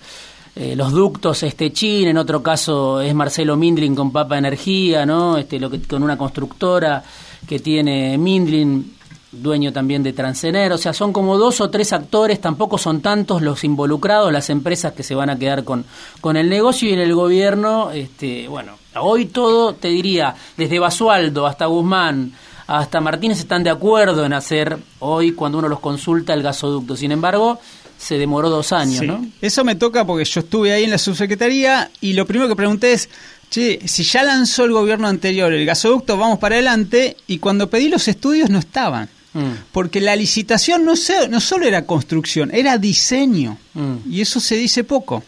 eh, 0.60 0.76
los 0.76 0.92
ductos 0.92 1.44
este 1.44 1.72
Chin, 1.72 2.08
en 2.08 2.18
otro 2.18 2.42
caso 2.42 3.00
es 3.00 3.14
Marcelo 3.14 3.56
Mindlin 3.56 3.94
con 3.94 4.12
Papa 4.12 4.40
Energía, 4.40 5.06
¿no? 5.06 5.38
Este, 5.38 5.60
lo 5.60 5.70
que, 5.70 5.80
con 5.84 6.02
una 6.02 6.18
constructora 6.18 7.04
que 7.48 7.60
tiene 7.60 8.18
Mindlin, 8.18 8.96
dueño 9.32 9.72
también 9.72 10.02
de 10.02 10.14
Transener, 10.14 10.72
o 10.74 10.78
sea, 10.80 10.94
son 10.94 11.14
como 11.14 11.38
dos 11.38 11.62
o 11.62 11.70
tres 11.70 11.94
actores, 11.94 12.42
tampoco 12.42 12.80
son 12.80 13.02
tantos 13.02 13.44
los 13.44 13.64
involucrados, 13.64 14.32
las 14.32 14.50
empresas 14.50 14.94
que 14.94 15.04
se 15.04 15.14
van 15.14 15.30
a 15.30 15.38
quedar 15.38 15.64
con, 15.64 15.86
con 16.22 16.38
el 16.38 16.50
negocio 16.50 16.90
y 16.90 16.94
en 16.94 17.00
el 17.02 17.14
gobierno, 17.14 17.92
este, 17.92 18.48
bueno, 18.48 18.74
hoy 19.00 19.26
todo, 19.26 19.74
te 19.74 19.90
diría, 19.90 20.34
desde 20.58 20.80
Basualdo 20.80 21.46
hasta 21.46 21.68
Guzmán, 21.68 22.34
hasta 22.68 23.00
Martínez 23.02 23.40
están 23.40 23.64
de 23.64 23.70
acuerdo 23.70 24.26
en 24.26 24.34
hacer 24.34 24.78
hoy, 25.00 25.32
cuando 25.32 25.58
uno 25.60 25.68
los 25.70 25.80
consulta, 25.80 26.34
el 26.34 26.44
gasoducto. 26.44 26.96
Sin 26.98 27.12
embargo, 27.12 27.60
se 27.98 28.18
demoró 28.18 28.50
dos 28.50 28.72
años, 28.74 29.00
Sí. 29.00 29.08
¿no? 29.08 29.26
Eso 29.42 29.64
me 29.64 29.76
toca 29.76 30.06
porque 30.06 30.26
yo 30.26 30.42
estuve 30.42 30.72
ahí 30.74 30.84
en 30.84 30.92
la 30.92 30.98
subsecretaría 30.98 31.90
y 32.02 32.14
lo 32.14 32.26
primero 32.28 32.48
que 32.50 32.56
pregunté 32.56 32.94
es, 32.94 33.10
che, 33.50 33.80
si 33.88 34.04
ya 34.04 34.24
lanzó 34.24 34.66
el 34.66 34.72
gobierno 34.74 35.08
anterior 35.08 35.52
el 35.54 35.66
gasoducto, 35.66 36.18
vamos 36.18 36.38
para 36.40 36.56
adelante, 36.56 37.16
y 37.28 37.40
cuando 37.40 37.70
pedí 37.70 37.88
los 37.90 38.08
estudios 38.08 38.50
no 38.50 38.60
estaban. 38.60 39.10
Mm. 39.34 39.52
Porque 39.72 40.02
la 40.02 40.16
licitación 40.16 40.84
no, 40.86 40.96
se- 40.96 41.30
no 41.30 41.40
solo 41.40 41.66
era 41.66 41.86
construcción, 41.86 42.50
era 42.54 42.78
diseño. 42.78 43.58
Mm. 43.74 43.96
Y 44.12 44.22
eso 44.22 44.40
se 44.40 44.56
dice 44.56 44.84
poco. 44.84 45.24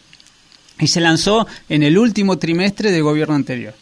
Y 0.78 0.86
se 0.86 1.00
lanzó 1.00 1.46
en 1.68 1.82
el 1.82 1.96
último 1.98 2.38
trimestre 2.38 2.90
del 2.90 3.02
gobierno 3.02 3.34
anterior. 3.34 3.74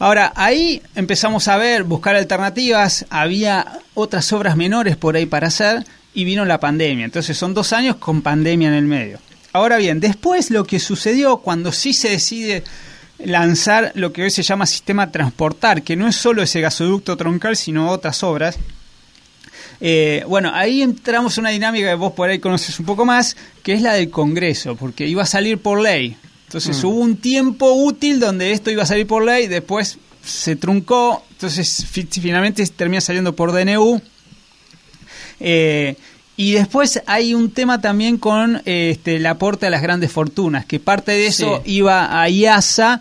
Ahora, 0.00 0.32
ahí 0.34 0.80
empezamos 0.94 1.46
a 1.46 1.58
ver, 1.58 1.84
buscar 1.84 2.16
alternativas, 2.16 3.04
había 3.10 3.80
otras 3.92 4.32
obras 4.32 4.56
menores 4.56 4.96
por 4.96 5.14
ahí 5.14 5.26
para 5.26 5.48
hacer 5.48 5.84
y 6.14 6.24
vino 6.24 6.46
la 6.46 6.58
pandemia. 6.58 7.04
Entonces 7.04 7.36
son 7.36 7.52
dos 7.52 7.74
años 7.74 7.96
con 7.96 8.22
pandemia 8.22 8.68
en 8.68 8.74
el 8.74 8.86
medio. 8.86 9.18
Ahora 9.52 9.76
bien, 9.76 10.00
después 10.00 10.50
lo 10.50 10.64
que 10.64 10.80
sucedió 10.80 11.36
cuando 11.36 11.70
sí 11.70 11.92
se 11.92 12.08
decide 12.08 12.64
lanzar 13.18 13.92
lo 13.94 14.10
que 14.10 14.22
hoy 14.22 14.30
se 14.30 14.42
llama 14.42 14.64
sistema 14.64 15.12
transportar, 15.12 15.82
que 15.82 15.96
no 15.96 16.08
es 16.08 16.16
solo 16.16 16.42
ese 16.42 16.62
gasoducto 16.62 17.18
troncal, 17.18 17.54
sino 17.54 17.90
otras 17.90 18.22
obras, 18.22 18.58
eh, 19.82 20.24
bueno, 20.26 20.50
ahí 20.54 20.80
entramos 20.80 21.36
en 21.36 21.42
una 21.42 21.50
dinámica 21.50 21.88
que 21.88 21.94
vos 21.94 22.14
por 22.14 22.30
ahí 22.30 22.38
conoces 22.38 22.80
un 22.80 22.86
poco 22.86 23.04
más, 23.04 23.36
que 23.62 23.74
es 23.74 23.82
la 23.82 23.92
del 23.92 24.08
Congreso, 24.08 24.76
porque 24.76 25.06
iba 25.06 25.24
a 25.24 25.26
salir 25.26 25.58
por 25.58 25.78
ley. 25.78 26.16
Entonces 26.50 26.82
Mm. 26.82 26.86
hubo 26.88 26.96
un 27.00 27.16
tiempo 27.16 27.72
útil 27.74 28.18
donde 28.18 28.50
esto 28.50 28.72
iba 28.72 28.82
a 28.82 28.86
salir 28.86 29.06
por 29.06 29.24
ley, 29.24 29.46
después 29.46 29.98
se 30.24 30.56
truncó, 30.56 31.24
entonces 31.30 31.86
fi- 31.88 32.08
finalmente 32.10 32.66
termina 32.66 33.00
saliendo 33.00 33.36
por 33.36 33.52
DNU. 33.52 34.02
Eh, 35.38 35.94
y 36.36 36.52
después 36.52 37.02
hay 37.06 37.34
un 37.34 37.50
tema 37.52 37.80
también 37.80 38.16
con 38.18 38.62
eh, 38.66 38.90
este, 38.92 39.16
el 39.16 39.26
aporte 39.26 39.66
a 39.66 39.70
las 39.70 39.80
grandes 39.82 40.10
fortunas, 40.10 40.64
que 40.66 40.80
parte 40.80 41.12
de 41.12 41.26
eso 41.28 41.62
Sí. 41.64 41.72
iba 41.74 42.20
a 42.20 42.28
IASA 42.28 43.00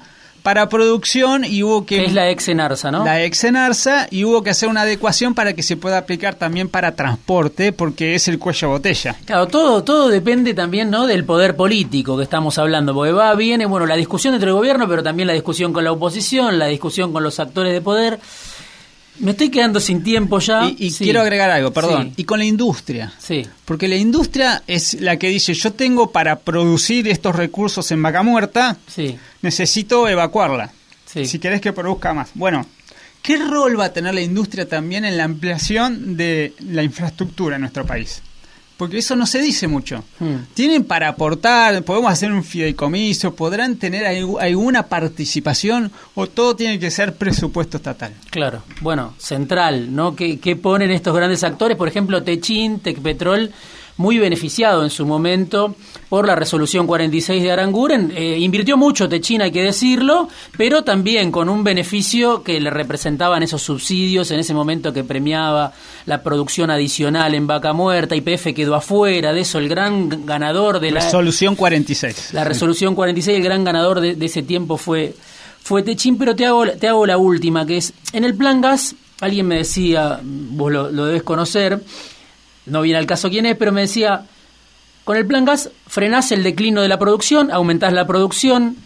para 0.50 0.68
producción 0.68 1.46
y 1.46 1.62
hubo 1.62 1.86
que... 1.86 2.06
Es 2.06 2.14
la 2.14 2.32
ex 2.32 2.48
Enarsa, 2.48 2.90
¿no? 2.90 3.06
La 3.06 3.24
ex 3.24 3.44
Enarsa 3.44 4.08
y 4.10 4.24
hubo 4.24 4.42
que 4.42 4.50
hacer 4.50 4.68
una 4.68 4.82
adecuación 4.82 5.36
para 5.36 5.54
que 5.54 5.62
se 5.62 5.78
pueda 5.78 6.00
aplicar 6.00 6.34
también 6.34 6.70
para 6.70 6.96
transporte 6.96 7.72
porque 7.72 8.16
es 8.16 8.28
el 8.28 8.40
cuello 8.40 8.70
botella. 8.70 9.16
Claro, 9.26 9.46
todo, 9.46 9.84
todo 9.84 10.08
depende 10.08 10.56
también 10.56 10.90
¿no? 10.90 11.06
del 11.06 11.24
poder 11.24 11.56
político 11.56 12.18
que 12.18 12.24
estamos 12.24 12.58
hablando, 12.58 12.96
porque 12.96 13.12
va, 13.12 13.36
viene, 13.36 13.68
bueno, 13.68 13.86
la 13.86 13.96
discusión 13.96 14.34
entre 14.34 14.50
el 14.50 14.56
gobierno, 14.56 14.88
pero 14.90 15.04
también 15.04 15.28
la 15.28 15.34
discusión 15.34 15.72
con 15.72 15.84
la 15.84 15.92
oposición, 15.92 16.58
la 16.58 16.66
discusión 16.66 17.14
con 17.14 17.22
los 17.22 17.40
actores 17.40 17.72
de 17.72 17.82
poder. 17.82 18.20
Me 19.20 19.32
estoy 19.32 19.50
quedando 19.50 19.80
sin 19.80 20.04
tiempo 20.04 20.40
ya. 20.40 20.68
Y, 20.68 20.86
y 20.88 20.92
Sí. 20.92 21.04
quiero 21.04 21.22
agregar 21.22 21.50
algo, 21.52 21.72
perdón, 21.72 22.08
Sí, 22.16 22.22
y 22.22 22.24
con 22.24 22.40
la 22.40 22.46
industria. 22.46 23.14
sí. 23.20 23.46
Porque 23.66 23.88
la 23.88 23.96
industria 23.98 24.64
es 24.68 24.96
la 25.02 25.18
que 25.18 25.28
dice, 25.30 25.54
yo 25.54 25.74
tengo 25.74 26.12
para 26.12 26.40
producir 26.40 27.08
estos 27.08 27.36
recursos 27.36 27.92
en 27.92 28.02
vaca 28.02 28.24
muerta, 28.24 28.78
sí, 28.88 29.18
necesito 29.42 30.08
evacuarla. 30.08 30.72
sí. 31.06 31.26
Si 31.26 31.40
querés 31.40 31.60
que 31.62 31.74
produzca 31.74 32.14
más. 32.14 32.30
Bueno, 32.34 32.66
¿qué 33.22 33.38
rol 33.38 33.80
va 33.80 33.86
a 33.86 33.94
tener 33.94 34.14
la 34.14 34.22
industria 34.22 34.68
también 34.68 35.06
en 35.06 35.18
la 35.18 35.24
ampliación 35.26 36.16
de 36.18 36.54
la 36.60 36.84
infraestructura 36.84 37.56
en 37.56 37.62
nuestro 37.62 37.86
país? 37.86 38.22
Porque 38.80 38.98
eso 39.00 39.16
no 39.16 39.28
se 39.28 39.42
dice 39.42 39.68
mucho. 39.68 40.06
Hmm. 40.20 40.46
Tienen 40.54 40.86
para 40.86 41.10
aportar, 41.10 41.84
podemos 41.84 42.12
hacer 42.12 42.32
un 42.32 42.44
fideicomiso, 42.46 43.36
podrán 43.36 43.76
tener 43.76 44.06
algu- 44.06 44.40
alguna 44.42 44.84
participación 44.84 45.92
o 46.16 46.28
todo 46.28 46.56
tiene 46.56 46.80
que 46.80 46.90
ser 46.90 47.16
presupuesto 47.16 47.76
estatal. 47.78 48.14
Claro, 48.32 48.64
bueno, 48.82 49.14
central, 49.18 49.94
¿no? 49.94 50.16
¿Qué, 50.16 50.40
qué 50.40 50.56
ponen 50.56 50.92
estos 50.92 51.14
grandes 51.14 51.44
actores? 51.44 51.76
Por 51.78 51.90
ejemplo, 51.90 52.24
Techin, 52.24 52.80
Tecpetrol, 52.80 53.52
muy 54.00 54.18
beneficiado 54.18 54.84
en 54.84 54.90
su 54.90 55.06
momento 55.06 55.76
por 56.08 56.26
la 56.26 56.34
resolución 56.34 56.88
46 56.88 57.44
de 57.44 57.52
Aranguren. 57.52 58.14
Eh, 58.16 58.38
invirtió 58.40 58.78
mucho 58.78 59.10
Techin, 59.10 59.42
hay 59.42 59.52
que 59.52 59.62
decirlo, 59.62 60.30
pero 60.58 60.86
también 60.86 61.34
con 61.34 61.50
un 61.50 61.66
beneficio 61.66 62.42
que 62.42 62.62
le 62.62 62.70
representaban 62.70 63.44
esos 63.44 63.62
subsidios 63.62 64.32
en 64.32 64.40
ese 64.40 64.54
momento 64.54 64.94
que 64.94 65.04
premiaba 65.04 65.74
la 66.06 66.24
producción 66.24 66.72
adicional 66.72 67.36
en 67.36 67.46
vaca 67.46 67.74
muerta. 67.74 68.16
YPF 68.16 68.54
quedó 68.56 68.76
afuera 68.76 69.34
de 69.34 69.42
eso, 69.42 69.60
el 69.60 69.68
gran 69.68 70.26
ganador 70.26 70.80
de 70.80 70.92
la... 70.92 71.02
Resolución 71.02 71.58
46. 71.58 72.34
La 72.34 72.46
resolución 72.46 72.96
46, 72.96 73.36
el 73.36 73.44
gran 73.44 73.66
ganador 73.66 74.00
de, 74.00 74.16
de 74.16 74.26
ese 74.28 74.44
tiempo 74.44 74.78
fue, 74.78 75.14
fue 75.62 75.84
Techín, 75.84 76.18
pero 76.18 76.38
te 76.38 76.46
hago, 76.46 76.66
te 76.66 76.88
hago 76.88 77.06
la 77.06 77.18
última, 77.18 77.66
que 77.66 77.76
es, 77.76 77.92
en 78.14 78.24
el 78.24 78.34
plan 78.34 78.62
gas, 78.62 78.96
alguien 79.20 79.46
me 79.46 79.58
decía, 79.58 80.22
vos 80.24 80.72
lo, 80.72 80.90
lo 80.90 81.06
debes 81.06 81.24
conocer, 81.24 81.82
no 82.70 82.82
viene 82.82 83.00
al 83.00 83.06
caso 83.06 83.30
quién 83.30 83.46
es, 83.46 83.58
pero 83.58 83.72
me 83.72 83.82
decía, 83.82 84.26
con 85.04 85.18
el 85.18 85.26
plan 85.26 85.46
gas 85.46 85.70
frenás 85.88 86.32
el 86.32 86.44
declino 86.44 86.82
de 86.82 86.88
la 86.88 87.00
producción, 87.00 87.52
aumentás 87.52 87.94
la 87.94 88.06
producción, 88.06 88.78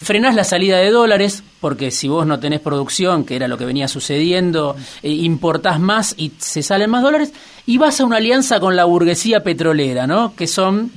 frenás 0.00 0.34
la 0.34 0.44
salida 0.44 0.78
de 0.78 0.90
dólares, 0.90 1.42
porque 1.60 1.90
si 1.90 2.08
vos 2.08 2.26
no 2.26 2.38
tenés 2.38 2.60
producción, 2.60 3.24
que 3.24 3.36
era 3.36 3.48
lo 3.48 3.58
que 3.58 3.64
venía 3.64 3.88
sucediendo, 3.88 4.76
eh, 5.02 5.10
importás 5.10 5.80
más 5.80 6.14
y 6.16 6.32
se 6.38 6.62
salen 6.62 6.90
más 6.90 7.02
dólares, 7.02 7.32
y 7.66 7.78
vas 7.78 8.00
a 8.00 8.04
una 8.04 8.18
alianza 8.18 8.60
con 8.60 8.76
la 8.76 8.84
burguesía 8.84 9.42
petrolera, 9.42 10.06
¿no? 10.06 10.34
Que 10.36 10.46
son 10.46 10.92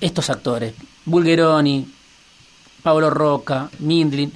estos 0.00 0.30
actores, 0.30 0.74
Bulgeroni, 1.04 1.86
Pablo 2.82 3.10
Roca, 3.10 3.70
Mindlin. 3.78 4.32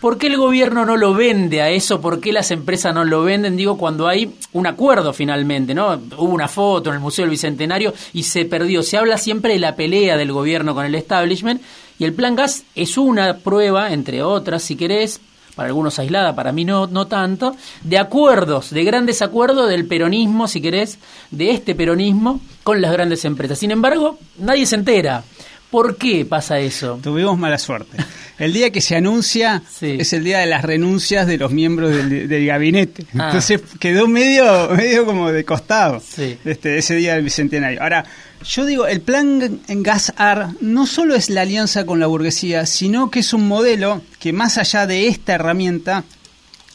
¿Por 0.00 0.16
qué 0.16 0.28
el 0.28 0.36
gobierno 0.36 0.86
no 0.86 0.96
lo 0.96 1.14
vende 1.14 1.60
a 1.60 1.68
eso? 1.68 2.00
¿Por 2.00 2.20
qué 2.20 2.32
las 2.32 2.50
empresas 2.50 2.94
no 2.94 3.04
lo 3.04 3.22
venden? 3.22 3.56
Digo, 3.56 3.76
cuando 3.76 4.08
hay 4.08 4.32
un 4.52 4.66
acuerdo 4.66 5.12
finalmente, 5.12 5.74
¿no? 5.74 5.92
Hubo 6.16 6.32
una 6.32 6.48
foto 6.48 6.90
en 6.90 6.96
el 6.96 7.00
Museo 7.00 7.24
del 7.24 7.30
Bicentenario 7.30 7.92
y 8.12 8.22
se 8.22 8.44
perdió. 8.46 8.82
Se 8.82 8.96
habla 8.96 9.18
siempre 9.18 9.52
de 9.52 9.58
la 9.58 9.76
pelea 9.76 10.16
del 10.16 10.32
gobierno 10.32 10.74
con 10.74 10.86
el 10.86 10.94
establishment 10.94 11.60
y 11.98 12.04
el 12.04 12.14
Plan 12.14 12.34
Gas 12.34 12.64
es 12.74 12.96
una 12.96 13.38
prueba, 13.38 13.92
entre 13.92 14.22
otras, 14.22 14.62
si 14.62 14.74
querés, 14.74 15.20
para 15.54 15.68
algunos 15.68 15.98
aislada, 15.98 16.34
para 16.34 16.52
mí 16.52 16.64
no, 16.64 16.86
no 16.86 17.06
tanto, 17.06 17.54
de 17.82 17.98
acuerdos, 17.98 18.70
de 18.70 18.84
grandes 18.84 19.20
acuerdos 19.20 19.68
del 19.68 19.86
peronismo, 19.86 20.48
si 20.48 20.62
querés, 20.62 20.98
de 21.30 21.50
este 21.50 21.74
peronismo 21.74 22.40
con 22.62 22.80
las 22.80 22.92
grandes 22.92 23.26
empresas. 23.26 23.58
Sin 23.58 23.70
embargo, 23.70 24.18
nadie 24.38 24.64
se 24.64 24.76
entera. 24.76 25.24
¿Por 25.70 25.96
qué 25.96 26.24
pasa 26.24 26.58
eso? 26.58 26.98
Tuvimos 27.02 27.38
mala 27.38 27.56
suerte. 27.58 27.96
El 28.38 28.52
día 28.52 28.70
que 28.70 28.80
se 28.80 28.96
anuncia 28.96 29.62
Sí. 29.70 29.96
es 30.00 30.12
el 30.12 30.24
día 30.24 30.38
de 30.40 30.46
las 30.46 30.62
renuncias 30.62 31.26
de 31.26 31.36
los 31.38 31.52
miembros 31.52 31.90
del, 31.94 32.26
del 32.28 32.46
gabinete. 32.46 33.04
Ah. 33.16 33.26
Entonces 33.26 33.60
quedó 33.78 34.08
medio, 34.08 34.70
medio 34.76 35.04
como 35.06 35.30
de 35.30 35.44
costado 35.44 36.00
Sí. 36.00 36.36
este, 36.44 36.78
ese 36.78 36.96
día 36.96 37.14
del 37.14 37.22
bicentenario. 37.24 37.80
Ahora, 37.82 38.04
yo 38.42 38.64
digo, 38.66 38.86
el 38.86 39.00
plan 39.00 39.60
en 39.68 39.82
GasAR 39.82 40.48
no 40.60 40.86
solo 40.86 41.14
es 41.14 41.30
la 41.30 41.42
alianza 41.42 41.84
con 41.86 42.00
la 42.00 42.06
burguesía, 42.06 42.66
sino 42.66 43.10
que 43.10 43.20
es 43.20 43.32
un 43.32 43.46
modelo 43.46 44.02
que 44.18 44.32
más 44.32 44.58
allá 44.58 44.86
de 44.86 45.06
esta 45.06 45.34
herramienta, 45.34 46.04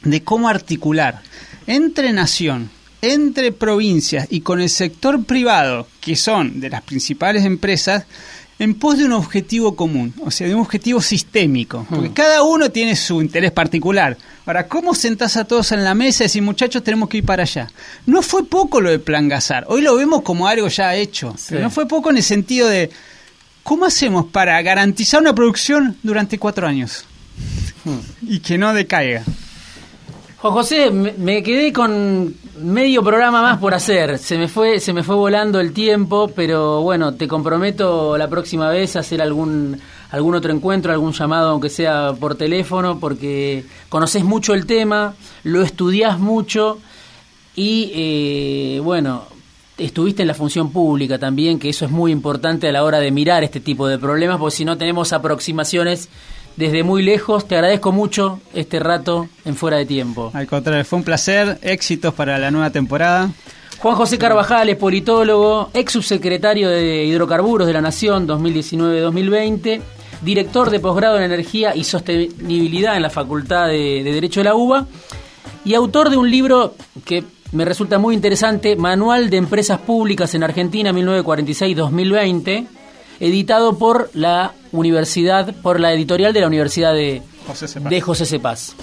de 0.04 0.24
cómo 0.24 0.48
articular 0.48 1.22
entre 1.68 2.14
nación, 2.14 2.70
entre 3.02 3.52
provincias 3.52 4.28
y 4.30 4.42
con 4.42 4.62
el 4.62 4.70
sector 4.70 5.26
privado, 5.26 5.88
que 6.00 6.16
son 6.16 6.60
de 6.60 6.70
las 6.70 6.84
principales 6.84 7.44
empresas, 7.44 8.06
en 8.58 8.74
pos 8.76 8.98
de 8.98 9.06
un 9.06 9.12
objetivo 9.14 9.76
común, 9.76 10.14
o 10.24 10.32
sea, 10.32 10.48
de 10.48 10.56
un 10.56 10.62
objetivo 10.62 11.02
sistémico, 11.02 11.86
porque 11.90 12.12
cada 12.14 12.44
uno 12.44 12.70
tiene 12.72 12.96
su 12.96 13.22
interés 13.22 13.52
particular. 13.52 14.18
Ahora, 14.46 14.68
¿cómo 14.68 14.94
sentás 14.96 15.36
a 15.38 15.44
todos 15.46 15.72
en 15.74 15.84
la 15.84 15.94
mesa 15.94 16.24
y 16.24 16.28
decís, 16.28 16.42
muchachos, 16.42 16.84
tenemos 16.84 17.10
que 17.10 17.18
ir 17.18 17.26
para 17.26 17.44
allá? 17.44 17.70
No 18.06 18.22
fue 18.22 18.46
poco 18.46 18.80
lo 18.80 18.90
de 18.92 19.00
Plan 19.00 19.28
Gazar, 19.28 19.66
hoy 19.68 19.82
lo 19.82 19.96
vemos 19.96 20.22
como 20.22 20.48
algo 20.48 20.68
ya 20.70 20.96
hecho, 20.96 21.34
Sí. 21.38 21.48
pero 21.50 21.64
no 21.64 21.70
fue 21.70 21.86
poco 21.88 22.10
en 22.12 22.18
el 22.18 22.24
sentido 22.24 22.68
de, 22.70 22.90
¿cómo 23.64 23.86
hacemos 23.86 24.28
para 24.28 24.62
garantizar 24.62 25.20
una 25.22 25.34
producción 25.36 25.98
durante 26.04 26.38
cuatro 26.40 26.66
años? 26.68 27.04
Y 28.22 28.40
que 28.40 28.58
no 28.58 28.74
decaiga. 28.74 29.24
Juan 30.38 30.54
José, 30.54 30.92
me, 30.92 31.12
me 31.14 31.44
quedé 31.44 31.74
con 31.74 32.36
medio 32.66 33.04
programa 33.04 33.42
más 33.42 33.60
por 33.60 33.74
hacer. 33.74 34.18
Se 34.18 34.38
me 34.38 34.48
fue, 34.48 34.80
se 34.80 34.92
me 34.92 35.04
fue 35.04 35.16
volando 35.16 35.60
el 35.60 35.72
tiempo, 35.72 36.32
pero 36.36 36.82
bueno, 36.82 37.14
te 37.14 37.28
comprometo 37.28 38.18
la 38.18 38.28
próxima 38.28 38.70
vez 38.70 38.96
a 38.96 39.00
hacer 39.00 39.22
algún 39.22 39.80
algún 40.12 40.36
otro 40.36 40.54
encuentro, 40.54 40.94
algún 40.94 41.12
llamado, 41.12 41.50
aunque 41.50 41.70
sea 41.70 42.14
por 42.20 42.36
teléfono, 42.36 43.00
porque 43.00 43.66
conoces 43.90 44.24
mucho 44.24 44.54
el 44.54 44.66
tema, 44.66 45.14
lo 45.44 45.62
estudias 45.62 46.20
mucho 46.20 46.80
y 47.56 47.92
eh, 47.94 48.80
bueno, 48.82 49.24
estuviste 49.78 50.22
en 50.22 50.30
la 50.30 50.34
función 50.34 50.72
pública 50.72 51.20
también, 51.20 51.60
que 51.60 51.70
eso 51.70 51.86
es 51.86 51.92
muy 51.92 52.12
importante 52.12 52.70
a 52.70 52.72
la 52.72 52.84
hora 52.84 53.00
de 53.00 53.12
mirar 53.12 53.44
este 53.44 53.60
tipo 53.60 53.88
de 53.88 53.98
problemas, 53.98 54.38
porque 54.38 54.56
si 54.56 54.66
no 54.66 54.78
tenemos 54.78 55.12
aproximaciones 55.12 56.10
desde 56.58 56.84
muy 56.84 57.04
lejos. 57.04 57.48
Te 57.48 57.56
agradezco 57.56 57.92
mucho 57.92 58.40
este 58.54 58.80
rato 58.80 59.28
en 59.46 59.56
fuera 59.56 59.78
de 59.78 59.86
tiempo. 59.86 60.32
Al 60.34 60.48
contrario, 60.48 60.84
fue 60.86 61.00
un 61.00 61.06
placer, 61.06 61.58
éxitos 61.62 62.14
para 62.14 62.38
la 62.38 62.52
nueva 62.52 62.70
temporada. 62.70 63.32
Juan 63.80 63.96
José 63.96 64.18
Carvajal 64.18 64.70
es 64.70 64.78
politólogo, 64.78 65.70
ex 65.74 65.92
subsecretario 65.92 66.70
de 66.70 67.06
Hidrocarburos 67.06 67.68
de 67.68 67.74
la 67.74 67.82
Nación 67.82 68.28
2019-2020, 68.28 69.82
director 70.22 70.70
de 70.70 70.80
posgrado 70.80 71.18
en 71.18 71.24
Energía 71.24 71.76
y 71.76 71.84
Sostenibilidad 71.84 72.96
en 72.96 73.02
la 73.02 73.10
Facultad 73.10 73.68
de, 73.68 74.02
de 74.04 74.12
Derecho 74.12 74.40
de 74.40 74.46
la 74.46 74.56
UBA 74.56 74.88
y 75.66 75.74
autor 75.74 76.10
de 76.10 76.18
un 76.18 76.32
libro 76.32 76.76
que 77.04 77.24
me 77.52 77.66
resulta 77.66 77.98
muy 77.98 78.16
interesante, 78.16 78.76
Manual 78.76 79.30
de 79.30 79.38
Empresas 79.38 79.80
Públicas 79.80 80.34
en 80.36 80.44
Argentina 80.44 80.92
1946-2020, 80.92 82.68
editado 83.20 83.78
por 83.78 84.10
la 84.14 84.54
Universidad, 84.72 85.54
por 85.62 85.80
la 85.80 85.94
editorial 85.94 86.34
de 86.34 86.42
la 86.42 86.48
Universidad 86.48 86.94
de 86.94 87.22
José 87.48 87.68
Cepaz. 87.68 87.90
de 87.90 88.02
José 88.02 88.26
Cepaz. 88.26 88.76